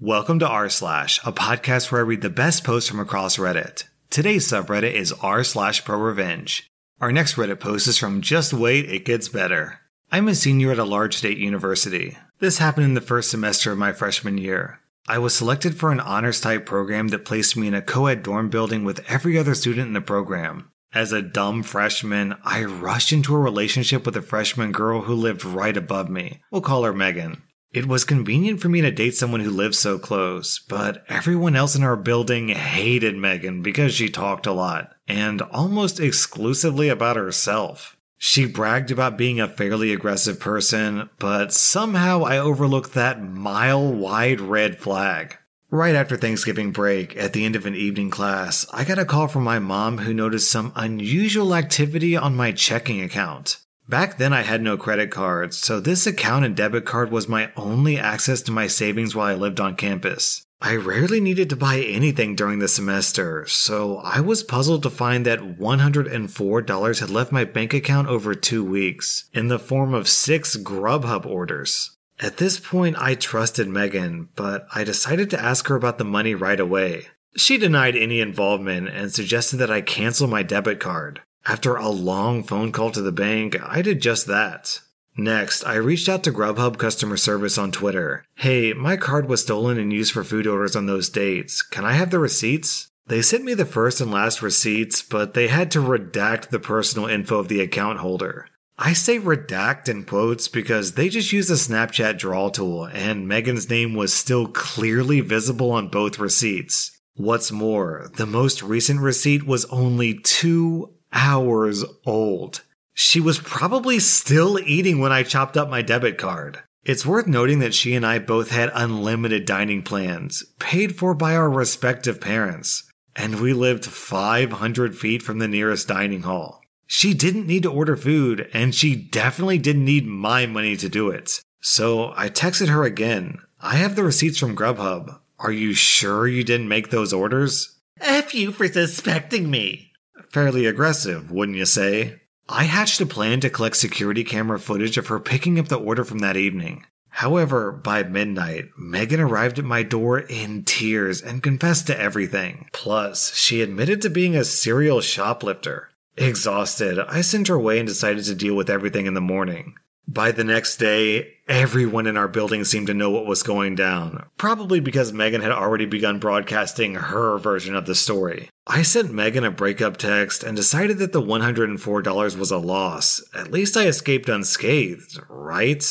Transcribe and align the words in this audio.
Welcome 0.00 0.40
to 0.40 0.46
r 0.46 0.68
slash, 0.68 1.20
a 1.24 1.32
podcast 1.32 1.90
where 1.90 2.02
I 2.02 2.04
read 2.04 2.20
the 2.20 2.28
best 2.28 2.64
posts 2.64 2.90
from 2.90 3.00
across 3.00 3.38
Reddit. 3.38 3.84
Today's 4.10 4.46
subreddit 4.46 4.92
is 4.92 5.14
r 5.22 5.42
slash 5.42 5.86
pro 5.86 5.98
revenge. 5.98 6.70
Our 7.00 7.10
next 7.10 7.36
Reddit 7.36 7.60
post 7.60 7.88
is 7.88 7.96
from 7.96 8.20
Just 8.20 8.52
Wait, 8.52 8.90
It 8.90 9.06
Gets 9.06 9.30
Better. 9.30 9.80
I'm 10.12 10.28
a 10.28 10.34
senior 10.34 10.70
at 10.70 10.78
a 10.78 10.84
large 10.84 11.16
state 11.16 11.38
university. 11.38 12.18
This 12.40 12.58
happened 12.58 12.84
in 12.84 12.92
the 12.92 13.00
first 13.00 13.30
semester 13.30 13.72
of 13.72 13.78
my 13.78 13.94
freshman 13.94 14.36
year. 14.36 14.80
I 15.08 15.16
was 15.16 15.34
selected 15.34 15.78
for 15.78 15.90
an 15.90 16.00
honors 16.00 16.42
type 16.42 16.66
program 16.66 17.08
that 17.08 17.24
placed 17.24 17.56
me 17.56 17.66
in 17.66 17.72
a 17.72 17.80
co 17.80 18.04
ed 18.04 18.22
dorm 18.22 18.50
building 18.50 18.84
with 18.84 19.02
every 19.10 19.38
other 19.38 19.54
student 19.54 19.86
in 19.86 19.94
the 19.94 20.02
program. 20.02 20.70
As 20.92 21.12
a 21.12 21.22
dumb 21.22 21.62
freshman, 21.62 22.34
I 22.44 22.64
rushed 22.64 23.12
into 23.12 23.34
a 23.34 23.38
relationship 23.38 24.04
with 24.04 24.16
a 24.18 24.22
freshman 24.22 24.72
girl 24.72 25.00
who 25.02 25.14
lived 25.14 25.42
right 25.42 25.74
above 25.74 26.10
me. 26.10 26.42
We'll 26.50 26.60
call 26.60 26.84
her 26.84 26.92
Megan. 26.92 27.42
It 27.72 27.86
was 27.86 28.04
convenient 28.04 28.60
for 28.60 28.68
me 28.68 28.80
to 28.80 28.90
date 28.90 29.14
someone 29.14 29.40
who 29.40 29.50
lived 29.50 29.74
so 29.74 29.98
close, 29.98 30.58
but 30.58 31.04
everyone 31.08 31.56
else 31.56 31.74
in 31.74 31.82
our 31.82 31.96
building 31.96 32.48
hated 32.48 33.16
Megan 33.16 33.62
because 33.62 33.92
she 33.92 34.08
talked 34.08 34.46
a 34.46 34.52
lot, 34.52 34.92
and 35.06 35.42
almost 35.42 36.00
exclusively 36.00 36.88
about 36.88 37.16
herself. 37.16 37.96
She 38.18 38.46
bragged 38.46 38.90
about 38.90 39.18
being 39.18 39.40
a 39.40 39.48
fairly 39.48 39.92
aggressive 39.92 40.40
person, 40.40 41.10
but 41.18 41.52
somehow 41.52 42.22
I 42.22 42.38
overlooked 42.38 42.94
that 42.94 43.22
mile 43.22 43.92
wide 43.92 44.40
red 44.40 44.78
flag. 44.78 45.36
Right 45.70 45.94
after 45.94 46.16
Thanksgiving 46.16 46.70
break, 46.70 47.16
at 47.16 47.32
the 47.32 47.44
end 47.44 47.56
of 47.56 47.66
an 47.66 47.74
evening 47.74 48.08
class, 48.08 48.64
I 48.72 48.84
got 48.84 48.98
a 48.98 49.04
call 49.04 49.28
from 49.28 49.44
my 49.44 49.58
mom 49.58 49.98
who 49.98 50.14
noticed 50.14 50.50
some 50.50 50.72
unusual 50.76 51.54
activity 51.54 52.16
on 52.16 52.36
my 52.36 52.52
checking 52.52 53.02
account. 53.02 53.58
Back 53.88 54.18
then, 54.18 54.32
I 54.32 54.42
had 54.42 54.62
no 54.62 54.76
credit 54.76 55.12
cards, 55.12 55.56
so 55.56 55.78
this 55.78 56.08
account 56.08 56.44
and 56.44 56.56
debit 56.56 56.84
card 56.84 57.12
was 57.12 57.28
my 57.28 57.52
only 57.56 57.96
access 57.96 58.42
to 58.42 58.52
my 58.52 58.66
savings 58.66 59.14
while 59.14 59.26
I 59.26 59.34
lived 59.34 59.60
on 59.60 59.76
campus. 59.76 60.44
I 60.60 60.74
rarely 60.74 61.20
needed 61.20 61.50
to 61.50 61.56
buy 61.56 61.78
anything 61.80 62.34
during 62.34 62.58
the 62.58 62.66
semester, 62.66 63.46
so 63.46 63.98
I 63.98 64.20
was 64.20 64.42
puzzled 64.42 64.82
to 64.82 64.90
find 64.90 65.24
that 65.26 65.58
$104 65.58 67.00
had 67.00 67.10
left 67.10 67.30
my 67.30 67.44
bank 67.44 67.74
account 67.74 68.08
over 68.08 68.34
two 68.34 68.64
weeks, 68.64 69.28
in 69.32 69.46
the 69.48 69.58
form 69.58 69.94
of 69.94 70.08
six 70.08 70.56
Grubhub 70.56 71.24
orders. 71.24 71.96
At 72.18 72.38
this 72.38 72.58
point, 72.58 72.96
I 72.98 73.14
trusted 73.14 73.68
Megan, 73.68 74.30
but 74.34 74.66
I 74.74 74.82
decided 74.82 75.30
to 75.30 75.40
ask 75.40 75.68
her 75.68 75.76
about 75.76 75.98
the 75.98 76.04
money 76.04 76.34
right 76.34 76.58
away. 76.58 77.08
She 77.36 77.58
denied 77.58 77.94
any 77.94 78.20
involvement 78.20 78.88
and 78.88 79.12
suggested 79.12 79.58
that 79.58 79.70
I 79.70 79.82
cancel 79.82 80.26
my 80.26 80.42
debit 80.42 80.80
card. 80.80 81.20
After 81.48 81.76
a 81.76 81.88
long 81.88 82.42
phone 82.42 82.72
call 82.72 82.90
to 82.90 83.00
the 83.00 83.12
bank, 83.12 83.56
I 83.62 83.80
did 83.80 84.02
just 84.02 84.26
that. 84.26 84.80
Next, 85.16 85.64
I 85.64 85.76
reached 85.76 86.08
out 86.08 86.24
to 86.24 86.32
Grubhub 86.32 86.76
customer 86.76 87.16
service 87.16 87.56
on 87.56 87.70
Twitter. 87.70 88.24
Hey, 88.34 88.72
my 88.72 88.96
card 88.96 89.28
was 89.28 89.42
stolen 89.42 89.78
and 89.78 89.92
used 89.92 90.12
for 90.12 90.24
food 90.24 90.46
orders 90.46 90.74
on 90.74 90.86
those 90.86 91.08
dates. 91.08 91.62
Can 91.62 91.84
I 91.84 91.92
have 91.92 92.10
the 92.10 92.18
receipts? 92.18 92.88
They 93.06 93.22
sent 93.22 93.44
me 93.44 93.54
the 93.54 93.64
first 93.64 94.00
and 94.00 94.10
last 94.10 94.42
receipts, 94.42 95.02
but 95.02 95.34
they 95.34 95.46
had 95.46 95.70
to 95.70 95.78
redact 95.78 96.48
the 96.48 96.58
personal 96.58 97.06
info 97.06 97.38
of 97.38 97.46
the 97.48 97.60
account 97.60 98.00
holder. 98.00 98.48
I 98.76 98.92
say 98.92 99.18
redact 99.18 99.88
in 99.88 100.04
quotes 100.04 100.48
because 100.48 100.94
they 100.94 101.08
just 101.08 101.32
used 101.32 101.50
a 101.50 101.54
Snapchat 101.54 102.18
draw 102.18 102.50
tool 102.50 102.86
and 102.86 103.28
Megan's 103.28 103.70
name 103.70 103.94
was 103.94 104.12
still 104.12 104.48
clearly 104.48 105.20
visible 105.20 105.70
on 105.70 105.88
both 105.88 106.18
receipts. 106.18 106.90
What's 107.14 107.50
more, 107.50 108.10
the 108.16 108.26
most 108.26 108.62
recent 108.62 109.00
receipt 109.00 109.46
was 109.46 109.64
only 109.66 110.12
two 110.12 110.95
hours 111.12 111.84
old. 112.04 112.62
She 112.94 113.20
was 113.20 113.38
probably 113.38 113.98
still 113.98 114.58
eating 114.58 114.98
when 115.00 115.12
I 115.12 115.22
chopped 115.22 115.56
up 115.56 115.68
my 115.68 115.82
debit 115.82 116.18
card. 116.18 116.62
It's 116.84 117.04
worth 117.04 117.26
noting 117.26 117.58
that 117.58 117.74
she 117.74 117.94
and 117.94 118.06
I 118.06 118.18
both 118.20 118.50
had 118.50 118.70
unlimited 118.72 119.44
dining 119.44 119.82
plans, 119.82 120.44
paid 120.58 120.96
for 120.96 121.14
by 121.14 121.34
our 121.34 121.50
respective 121.50 122.20
parents, 122.20 122.88
and 123.16 123.40
we 123.40 123.52
lived 123.52 123.84
500 123.84 124.96
feet 124.96 125.22
from 125.22 125.38
the 125.38 125.48
nearest 125.48 125.88
dining 125.88 126.22
hall. 126.22 126.62
She 126.86 127.12
didn't 127.12 127.48
need 127.48 127.64
to 127.64 127.72
order 127.72 127.96
food, 127.96 128.48
and 128.52 128.72
she 128.74 128.94
definitely 128.94 129.58
didn't 129.58 129.84
need 129.84 130.06
my 130.06 130.46
money 130.46 130.76
to 130.76 130.88
do 130.88 131.10
it. 131.10 131.40
So 131.60 132.12
I 132.16 132.28
texted 132.28 132.68
her 132.68 132.84
again. 132.84 133.38
I 133.60 133.74
have 133.76 133.96
the 133.96 134.04
receipts 134.04 134.38
from 134.38 134.54
Grubhub. 134.54 135.18
Are 135.40 135.52
you 135.52 135.74
sure 135.74 136.28
you 136.28 136.44
didn't 136.44 136.68
make 136.68 136.90
those 136.90 137.12
orders? 137.12 137.76
F 138.00 138.32
you 138.34 138.52
for 138.52 138.68
suspecting 138.68 139.50
me. 139.50 139.85
Fairly 140.30 140.66
aggressive, 140.66 141.30
wouldn't 141.30 141.58
you 141.58 141.66
say? 141.66 142.20
I 142.48 142.64
hatched 142.64 143.00
a 143.00 143.06
plan 143.06 143.40
to 143.40 143.50
collect 143.50 143.76
security 143.76 144.22
camera 144.22 144.60
footage 144.60 144.98
of 144.98 145.08
her 145.08 145.18
picking 145.18 145.58
up 145.58 145.68
the 145.68 145.78
order 145.78 146.04
from 146.04 146.20
that 146.20 146.36
evening. 146.36 146.84
However, 147.08 147.72
by 147.72 148.02
midnight, 148.02 148.66
Megan 148.78 149.20
arrived 149.20 149.58
at 149.58 149.64
my 149.64 149.82
door 149.82 150.18
in 150.18 150.64
tears 150.64 151.22
and 151.22 151.42
confessed 151.42 151.86
to 151.86 151.98
everything. 151.98 152.68
Plus, 152.72 153.34
she 153.34 153.62
admitted 153.62 154.02
to 154.02 154.10
being 154.10 154.36
a 154.36 154.44
serial 154.44 155.00
shoplifter. 155.00 155.88
Exhausted, 156.18 156.98
I 156.98 157.22
sent 157.22 157.48
her 157.48 157.54
away 157.54 157.78
and 157.78 157.88
decided 157.88 158.24
to 158.24 158.34
deal 158.34 158.54
with 158.54 158.68
everything 158.68 159.06
in 159.06 159.14
the 159.14 159.20
morning. 159.20 159.76
By 160.06 160.30
the 160.30 160.44
next 160.44 160.76
day, 160.76 161.34
everyone 161.48 162.06
in 162.06 162.16
our 162.16 162.28
building 162.28 162.64
seemed 162.64 162.86
to 162.86 162.94
know 162.94 163.10
what 163.10 163.26
was 163.26 163.42
going 163.42 163.74
down, 163.74 164.24
probably 164.36 164.78
because 164.78 165.12
Megan 165.12 165.40
had 165.40 165.50
already 165.50 165.86
begun 165.86 166.18
broadcasting 166.18 166.94
her 166.94 167.38
version 167.38 167.74
of 167.74 167.86
the 167.86 167.94
story. 167.94 168.50
I 168.68 168.82
sent 168.82 169.12
Megan 169.12 169.44
a 169.44 169.52
breakup 169.52 169.96
text 169.96 170.42
and 170.42 170.56
decided 170.56 170.98
that 170.98 171.12
the 171.12 171.22
$104 171.22 172.36
was 172.36 172.50
a 172.50 172.58
loss. 172.58 173.22
At 173.32 173.52
least 173.52 173.76
I 173.76 173.86
escaped 173.86 174.28
unscathed, 174.28 175.20
right? 175.28 175.84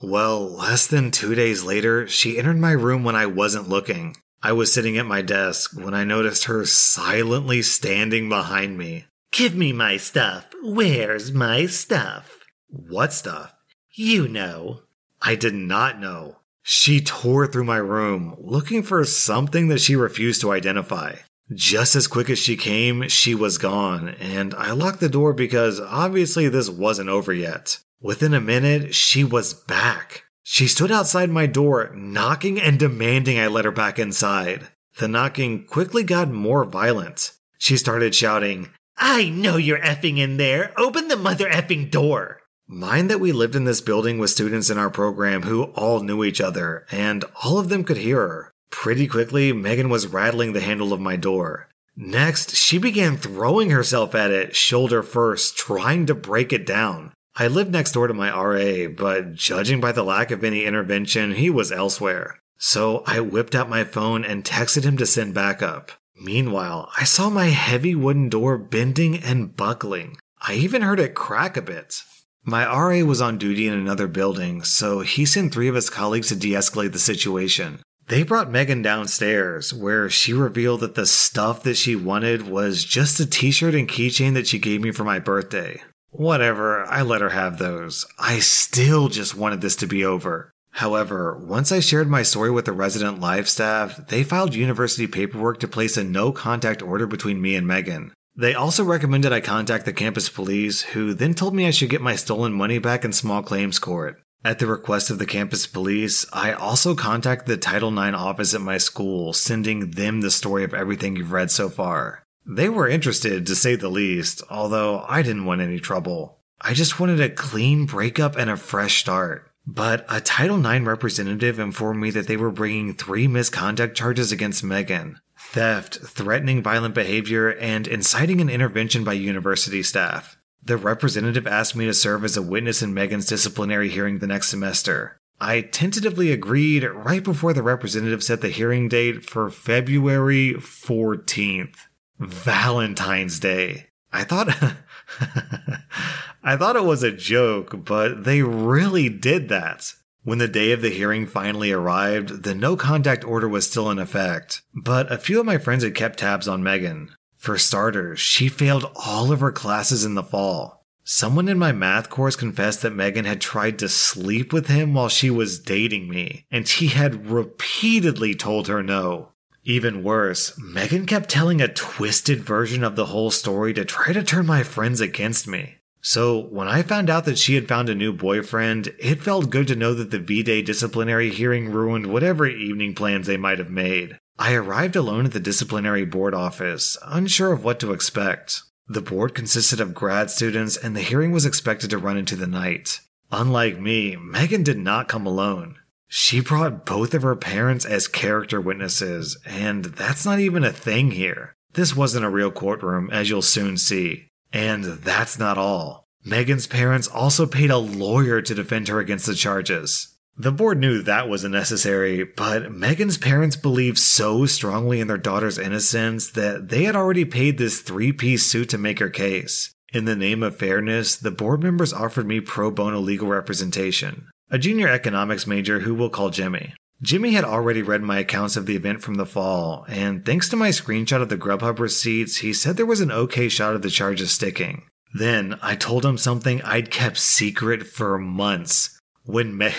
Well, 0.00 0.48
less 0.50 0.86
than 0.86 1.10
two 1.10 1.34
days 1.34 1.62
later, 1.62 2.08
she 2.08 2.38
entered 2.38 2.56
my 2.56 2.72
room 2.72 3.04
when 3.04 3.14
I 3.14 3.26
wasn't 3.26 3.68
looking. 3.68 4.16
I 4.42 4.52
was 4.52 4.72
sitting 4.72 4.96
at 4.96 5.04
my 5.04 5.20
desk 5.20 5.76
when 5.76 5.92
I 5.92 6.04
noticed 6.04 6.44
her 6.44 6.64
silently 6.64 7.60
standing 7.60 8.30
behind 8.30 8.78
me. 8.78 9.04
Give 9.30 9.54
me 9.54 9.74
my 9.74 9.98
stuff. 9.98 10.48
Where's 10.62 11.32
my 11.32 11.66
stuff? 11.66 12.38
What 12.68 13.12
stuff? 13.12 13.54
You 13.92 14.26
know. 14.26 14.80
I 15.20 15.34
did 15.34 15.54
not 15.54 16.00
know. 16.00 16.38
She 16.62 17.00
tore 17.00 17.46
through 17.46 17.64
my 17.64 17.76
room, 17.76 18.34
looking 18.38 18.82
for 18.82 19.04
something 19.04 19.68
that 19.68 19.82
she 19.82 19.96
refused 19.96 20.40
to 20.40 20.52
identify. 20.52 21.16
Just 21.54 21.96
as 21.96 22.06
quick 22.06 22.30
as 22.30 22.38
she 22.38 22.56
came, 22.56 23.08
she 23.08 23.34
was 23.34 23.58
gone, 23.58 24.10
and 24.20 24.54
I 24.54 24.72
locked 24.72 25.00
the 25.00 25.08
door 25.08 25.32
because 25.32 25.80
obviously 25.80 26.48
this 26.48 26.70
wasn't 26.70 27.08
over 27.08 27.32
yet. 27.32 27.78
Within 28.00 28.34
a 28.34 28.40
minute, 28.40 28.94
she 28.94 29.24
was 29.24 29.52
back. 29.52 30.24
She 30.42 30.66
stood 30.66 30.90
outside 30.90 31.30
my 31.30 31.46
door, 31.46 31.92
knocking 31.94 32.60
and 32.60 32.78
demanding 32.78 33.38
I 33.38 33.46
let 33.48 33.64
her 33.64 33.70
back 33.70 33.98
inside. 33.98 34.68
The 34.98 35.08
knocking 35.08 35.64
quickly 35.64 36.02
got 36.04 36.30
more 36.30 36.64
violent. 36.64 37.32
She 37.58 37.76
started 37.76 38.14
shouting, 38.14 38.70
I 38.96 39.28
know 39.28 39.56
you're 39.56 39.78
effing 39.78 40.18
in 40.18 40.36
there. 40.36 40.72
Open 40.76 41.08
the 41.08 41.16
mother 41.16 41.48
effing 41.48 41.90
door. 41.90 42.40
Mind 42.66 43.10
that 43.10 43.20
we 43.20 43.32
lived 43.32 43.54
in 43.54 43.64
this 43.64 43.80
building 43.80 44.18
with 44.18 44.30
students 44.30 44.70
in 44.70 44.78
our 44.78 44.90
program 44.90 45.42
who 45.42 45.64
all 45.64 46.00
knew 46.00 46.24
each 46.24 46.40
other, 46.40 46.86
and 46.90 47.24
all 47.42 47.58
of 47.58 47.68
them 47.68 47.84
could 47.84 47.98
hear 47.98 48.18
her. 48.18 48.51
Pretty 48.72 49.06
quickly, 49.06 49.52
Megan 49.52 49.88
was 49.88 50.08
rattling 50.08 50.52
the 50.52 50.60
handle 50.60 50.92
of 50.92 51.00
my 51.00 51.14
door. 51.14 51.68
Next, 51.94 52.56
she 52.56 52.78
began 52.78 53.16
throwing 53.16 53.70
herself 53.70 54.14
at 54.14 54.32
it, 54.32 54.56
shoulder 54.56 55.04
first, 55.04 55.56
trying 55.56 56.06
to 56.06 56.14
break 56.14 56.52
it 56.52 56.66
down. 56.66 57.12
I 57.36 57.46
lived 57.46 57.70
next 57.70 57.92
door 57.92 58.08
to 58.08 58.14
my 58.14 58.30
RA, 58.30 58.88
but 58.88 59.34
judging 59.34 59.80
by 59.80 59.92
the 59.92 60.02
lack 60.02 60.30
of 60.30 60.42
any 60.42 60.64
intervention, 60.64 61.34
he 61.34 61.48
was 61.48 61.70
elsewhere. 61.70 62.40
So 62.58 63.04
I 63.06 63.20
whipped 63.20 63.54
out 63.54 63.68
my 63.68 63.84
phone 63.84 64.24
and 64.24 64.42
texted 64.42 64.84
him 64.84 64.96
to 64.96 65.06
send 65.06 65.34
backup. 65.34 65.92
Meanwhile, 66.16 66.90
I 66.98 67.04
saw 67.04 67.30
my 67.30 67.46
heavy 67.46 67.94
wooden 67.94 68.28
door 68.28 68.58
bending 68.58 69.18
and 69.22 69.54
buckling. 69.54 70.16
I 70.40 70.54
even 70.54 70.82
heard 70.82 70.98
it 70.98 71.14
crack 71.14 71.56
a 71.56 71.62
bit. 71.62 72.02
My 72.44 72.64
RA 72.64 73.04
was 73.04 73.20
on 73.20 73.38
duty 73.38 73.68
in 73.68 73.74
another 73.74 74.08
building, 74.08 74.64
so 74.64 75.00
he 75.00 75.24
sent 75.24 75.52
three 75.52 75.68
of 75.68 75.74
his 75.74 75.90
colleagues 75.90 76.28
to 76.28 76.36
de 76.36 76.52
escalate 76.52 76.92
the 76.92 76.98
situation. 76.98 77.80
They 78.12 78.24
brought 78.24 78.50
Megan 78.50 78.82
downstairs, 78.82 79.72
where 79.72 80.10
she 80.10 80.34
revealed 80.34 80.80
that 80.80 80.96
the 80.96 81.06
stuff 81.06 81.62
that 81.62 81.78
she 81.78 81.96
wanted 81.96 82.46
was 82.46 82.84
just 82.84 83.18
a 83.18 83.24
t 83.24 83.50
shirt 83.50 83.74
and 83.74 83.88
keychain 83.88 84.34
that 84.34 84.46
she 84.46 84.58
gave 84.58 84.82
me 84.82 84.90
for 84.90 85.02
my 85.02 85.18
birthday. 85.18 85.80
Whatever, 86.10 86.84
I 86.84 87.00
let 87.00 87.22
her 87.22 87.30
have 87.30 87.56
those. 87.56 88.04
I 88.18 88.40
still 88.40 89.08
just 89.08 89.34
wanted 89.34 89.62
this 89.62 89.76
to 89.76 89.86
be 89.86 90.04
over. 90.04 90.52
However, 90.72 91.38
once 91.42 91.72
I 91.72 91.80
shared 91.80 92.10
my 92.10 92.22
story 92.22 92.50
with 92.50 92.66
the 92.66 92.72
resident 92.72 93.18
live 93.18 93.48
staff, 93.48 94.06
they 94.08 94.24
filed 94.24 94.54
university 94.54 95.06
paperwork 95.06 95.58
to 95.60 95.66
place 95.66 95.96
a 95.96 96.04
no 96.04 96.32
contact 96.32 96.82
order 96.82 97.06
between 97.06 97.40
me 97.40 97.56
and 97.56 97.66
Megan. 97.66 98.12
They 98.36 98.52
also 98.52 98.84
recommended 98.84 99.32
I 99.32 99.40
contact 99.40 99.86
the 99.86 99.94
campus 99.94 100.28
police, 100.28 100.82
who 100.82 101.14
then 101.14 101.32
told 101.32 101.54
me 101.54 101.66
I 101.66 101.70
should 101.70 101.88
get 101.88 102.02
my 102.02 102.16
stolen 102.16 102.52
money 102.52 102.76
back 102.78 103.06
in 103.06 103.12
small 103.14 103.42
claims 103.42 103.78
court. 103.78 104.20
At 104.44 104.58
the 104.58 104.66
request 104.66 105.10
of 105.10 105.18
the 105.18 105.26
campus 105.26 105.66
police, 105.68 106.26
I 106.32 106.52
also 106.52 106.96
contacted 106.96 107.46
the 107.46 107.56
Title 107.56 107.96
IX 107.96 108.16
office 108.16 108.54
at 108.54 108.60
my 108.60 108.76
school, 108.78 109.32
sending 109.32 109.92
them 109.92 110.20
the 110.20 110.32
story 110.32 110.64
of 110.64 110.74
everything 110.74 111.14
you've 111.14 111.30
read 111.30 111.50
so 111.50 111.68
far. 111.68 112.24
They 112.44 112.68
were 112.68 112.88
interested, 112.88 113.46
to 113.46 113.54
say 113.54 113.76
the 113.76 113.88
least, 113.88 114.42
although 114.50 115.04
I 115.08 115.22
didn't 115.22 115.44
want 115.44 115.60
any 115.60 115.78
trouble. 115.78 116.40
I 116.60 116.74
just 116.74 116.98
wanted 116.98 117.20
a 117.20 117.30
clean 117.30 117.86
breakup 117.86 118.36
and 118.36 118.50
a 118.50 118.56
fresh 118.56 119.00
start. 119.00 119.48
But 119.64 120.04
a 120.08 120.20
Title 120.20 120.64
IX 120.64 120.84
representative 120.84 121.60
informed 121.60 122.00
me 122.00 122.10
that 122.10 122.26
they 122.26 122.36
were 122.36 122.50
bringing 122.50 122.94
three 122.94 123.28
misconduct 123.28 123.96
charges 123.96 124.32
against 124.32 124.64
Megan 124.64 125.20
theft, 125.36 125.98
threatening 126.02 126.62
violent 126.62 126.94
behavior, 126.94 127.50
and 127.50 127.86
inciting 127.86 128.40
an 128.40 128.48
intervention 128.48 129.04
by 129.04 129.12
university 129.12 129.82
staff. 129.82 130.38
The 130.64 130.76
representative 130.76 131.46
asked 131.46 131.74
me 131.74 131.86
to 131.86 131.94
serve 131.94 132.24
as 132.24 132.36
a 132.36 132.42
witness 132.42 132.82
in 132.82 132.94
Megan's 132.94 133.26
disciplinary 133.26 133.88
hearing 133.88 134.18
the 134.18 134.26
next 134.26 134.48
semester. 134.48 135.18
I 135.40 135.62
tentatively 135.62 136.30
agreed 136.30 136.84
right 136.84 137.24
before 137.24 137.52
the 137.52 137.64
representative 137.64 138.22
set 138.22 138.42
the 138.42 138.48
hearing 138.48 138.88
date 138.88 139.24
for 139.24 139.50
February 139.50 140.54
14th, 140.54 141.74
Valentine's 142.20 143.40
Day. 143.40 143.88
I 144.12 144.22
thought 144.22 144.48
I 146.44 146.56
thought 146.56 146.76
it 146.76 146.84
was 146.84 147.02
a 147.02 147.10
joke, 147.10 147.84
but 147.84 148.22
they 148.22 148.42
really 148.42 149.08
did 149.08 149.48
that. 149.48 149.94
When 150.22 150.38
the 150.38 150.46
day 150.46 150.70
of 150.70 150.82
the 150.82 150.90
hearing 150.90 151.26
finally 151.26 151.72
arrived, 151.72 152.44
the 152.44 152.54
no 152.54 152.76
contact 152.76 153.24
order 153.24 153.48
was 153.48 153.68
still 153.68 153.90
in 153.90 153.98
effect, 153.98 154.62
but 154.72 155.10
a 155.10 155.18
few 155.18 155.40
of 155.40 155.46
my 155.46 155.58
friends 155.58 155.82
had 155.82 155.96
kept 155.96 156.20
tabs 156.20 156.46
on 156.46 156.62
Megan. 156.62 157.10
For 157.42 157.58
starters, 157.58 158.20
she 158.20 158.46
failed 158.46 158.88
all 158.94 159.32
of 159.32 159.40
her 159.40 159.50
classes 159.50 160.04
in 160.04 160.14
the 160.14 160.22
fall. 160.22 160.86
Someone 161.02 161.48
in 161.48 161.58
my 161.58 161.72
math 161.72 162.08
course 162.08 162.36
confessed 162.36 162.82
that 162.82 162.94
Megan 162.94 163.24
had 163.24 163.40
tried 163.40 163.80
to 163.80 163.88
sleep 163.88 164.52
with 164.52 164.68
him 164.68 164.94
while 164.94 165.08
she 165.08 165.28
was 165.28 165.58
dating 165.58 166.08
me, 166.08 166.46
and 166.52 166.68
he 166.68 166.86
had 166.86 167.28
repeatedly 167.28 168.36
told 168.36 168.68
her 168.68 168.80
no. 168.80 169.32
Even 169.64 170.04
worse, 170.04 170.56
Megan 170.56 171.04
kept 171.04 171.28
telling 171.28 171.60
a 171.60 171.66
twisted 171.66 172.44
version 172.44 172.84
of 172.84 172.94
the 172.94 173.06
whole 173.06 173.32
story 173.32 173.74
to 173.74 173.84
try 173.84 174.12
to 174.12 174.22
turn 174.22 174.46
my 174.46 174.62
friends 174.62 175.00
against 175.00 175.48
me. 175.48 175.78
So, 176.00 176.38
when 176.38 176.68
I 176.68 176.82
found 176.82 177.10
out 177.10 177.24
that 177.24 177.38
she 177.38 177.56
had 177.56 177.66
found 177.66 177.88
a 177.88 177.94
new 177.96 178.12
boyfriend, 178.12 178.94
it 179.00 179.20
felt 179.20 179.50
good 179.50 179.66
to 179.66 179.74
know 179.74 179.94
that 179.94 180.12
the 180.12 180.20
V 180.20 180.44
Day 180.44 180.62
disciplinary 180.62 181.30
hearing 181.30 181.72
ruined 181.72 182.06
whatever 182.06 182.46
evening 182.46 182.94
plans 182.94 183.26
they 183.26 183.36
might 183.36 183.58
have 183.58 183.70
made. 183.70 184.20
I 184.38 184.54
arrived 184.54 184.96
alone 184.96 185.26
at 185.26 185.32
the 185.32 185.40
disciplinary 185.40 186.04
board 186.04 186.34
office, 186.34 186.96
unsure 187.04 187.52
of 187.52 187.64
what 187.64 187.78
to 187.80 187.92
expect. 187.92 188.62
The 188.88 189.02
board 189.02 189.34
consisted 189.34 189.80
of 189.80 189.94
grad 189.94 190.30
students, 190.30 190.76
and 190.76 190.96
the 190.96 191.00
hearing 191.00 191.32
was 191.32 191.46
expected 191.46 191.90
to 191.90 191.98
run 191.98 192.16
into 192.16 192.36
the 192.36 192.46
night. 192.46 193.00
Unlike 193.30 193.80
me, 193.80 194.16
Megan 194.16 194.62
did 194.62 194.78
not 194.78 195.08
come 195.08 195.26
alone. 195.26 195.76
She 196.08 196.40
brought 196.40 196.84
both 196.84 197.14
of 197.14 197.22
her 197.22 197.36
parents 197.36 197.86
as 197.86 198.06
character 198.06 198.60
witnesses, 198.60 199.38
and 199.46 199.86
that's 199.86 200.26
not 200.26 200.40
even 200.40 200.64
a 200.64 200.72
thing 200.72 201.12
here. 201.12 201.54
This 201.72 201.96
wasn't 201.96 202.26
a 202.26 202.30
real 202.30 202.50
courtroom, 202.50 203.08
as 203.10 203.30
you'll 203.30 203.40
soon 203.40 203.78
see. 203.78 204.28
And 204.52 204.84
that's 204.84 205.38
not 205.38 205.56
all. 205.56 206.06
Megan's 206.24 206.66
parents 206.66 207.08
also 207.08 207.46
paid 207.46 207.70
a 207.70 207.78
lawyer 207.78 208.42
to 208.42 208.54
defend 208.54 208.88
her 208.88 209.00
against 209.00 209.24
the 209.26 209.34
charges. 209.34 210.11
The 210.42 210.50
board 210.50 210.78
knew 210.78 211.02
that 211.02 211.28
wasn't 211.28 211.54
necessary, 211.54 212.24
but 212.24 212.72
Megan's 212.72 213.16
parents 213.16 213.54
believed 213.54 213.98
so 213.98 214.44
strongly 214.44 214.98
in 214.98 215.06
their 215.06 215.16
daughter's 215.16 215.56
innocence 215.56 216.32
that 216.32 216.68
they 216.68 216.82
had 216.82 216.96
already 216.96 217.24
paid 217.24 217.58
this 217.58 217.80
three 217.80 218.12
piece 218.12 218.44
suit 218.44 218.68
to 218.70 218.76
make 218.76 218.98
her 218.98 219.08
case. 219.08 219.72
In 219.92 220.04
the 220.04 220.16
name 220.16 220.42
of 220.42 220.56
fairness, 220.56 221.14
the 221.14 221.30
board 221.30 221.62
members 221.62 221.92
offered 221.92 222.26
me 222.26 222.40
pro 222.40 222.72
bono 222.72 222.98
legal 222.98 223.28
representation, 223.28 224.26
a 224.50 224.58
junior 224.58 224.88
economics 224.88 225.46
major 225.46 225.78
who 225.78 225.94
we'll 225.94 226.10
call 226.10 226.30
Jimmy. 226.30 226.74
Jimmy 227.00 227.34
had 227.34 227.44
already 227.44 227.80
read 227.80 228.02
my 228.02 228.18
accounts 228.18 228.56
of 228.56 228.66
the 228.66 228.74
event 228.74 229.00
from 229.00 229.14
the 229.14 229.26
fall, 229.26 229.84
and 229.86 230.26
thanks 230.26 230.48
to 230.48 230.56
my 230.56 230.70
screenshot 230.70 231.22
of 231.22 231.28
the 231.28 231.38
Grubhub 231.38 231.78
receipts, 231.78 232.38
he 232.38 232.52
said 232.52 232.76
there 232.76 232.84
was 232.84 233.00
an 233.00 233.12
okay 233.12 233.48
shot 233.48 233.76
of 233.76 233.82
the 233.82 233.90
charges 233.90 234.32
sticking. 234.32 234.86
Then 235.14 235.56
I 235.62 235.76
told 235.76 236.04
him 236.04 236.18
something 236.18 236.60
I'd 236.62 236.90
kept 236.90 237.18
secret 237.18 237.86
for 237.86 238.18
months. 238.18 238.98
When 239.24 239.56
Me- 239.56 239.74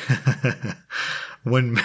when 1.44 1.80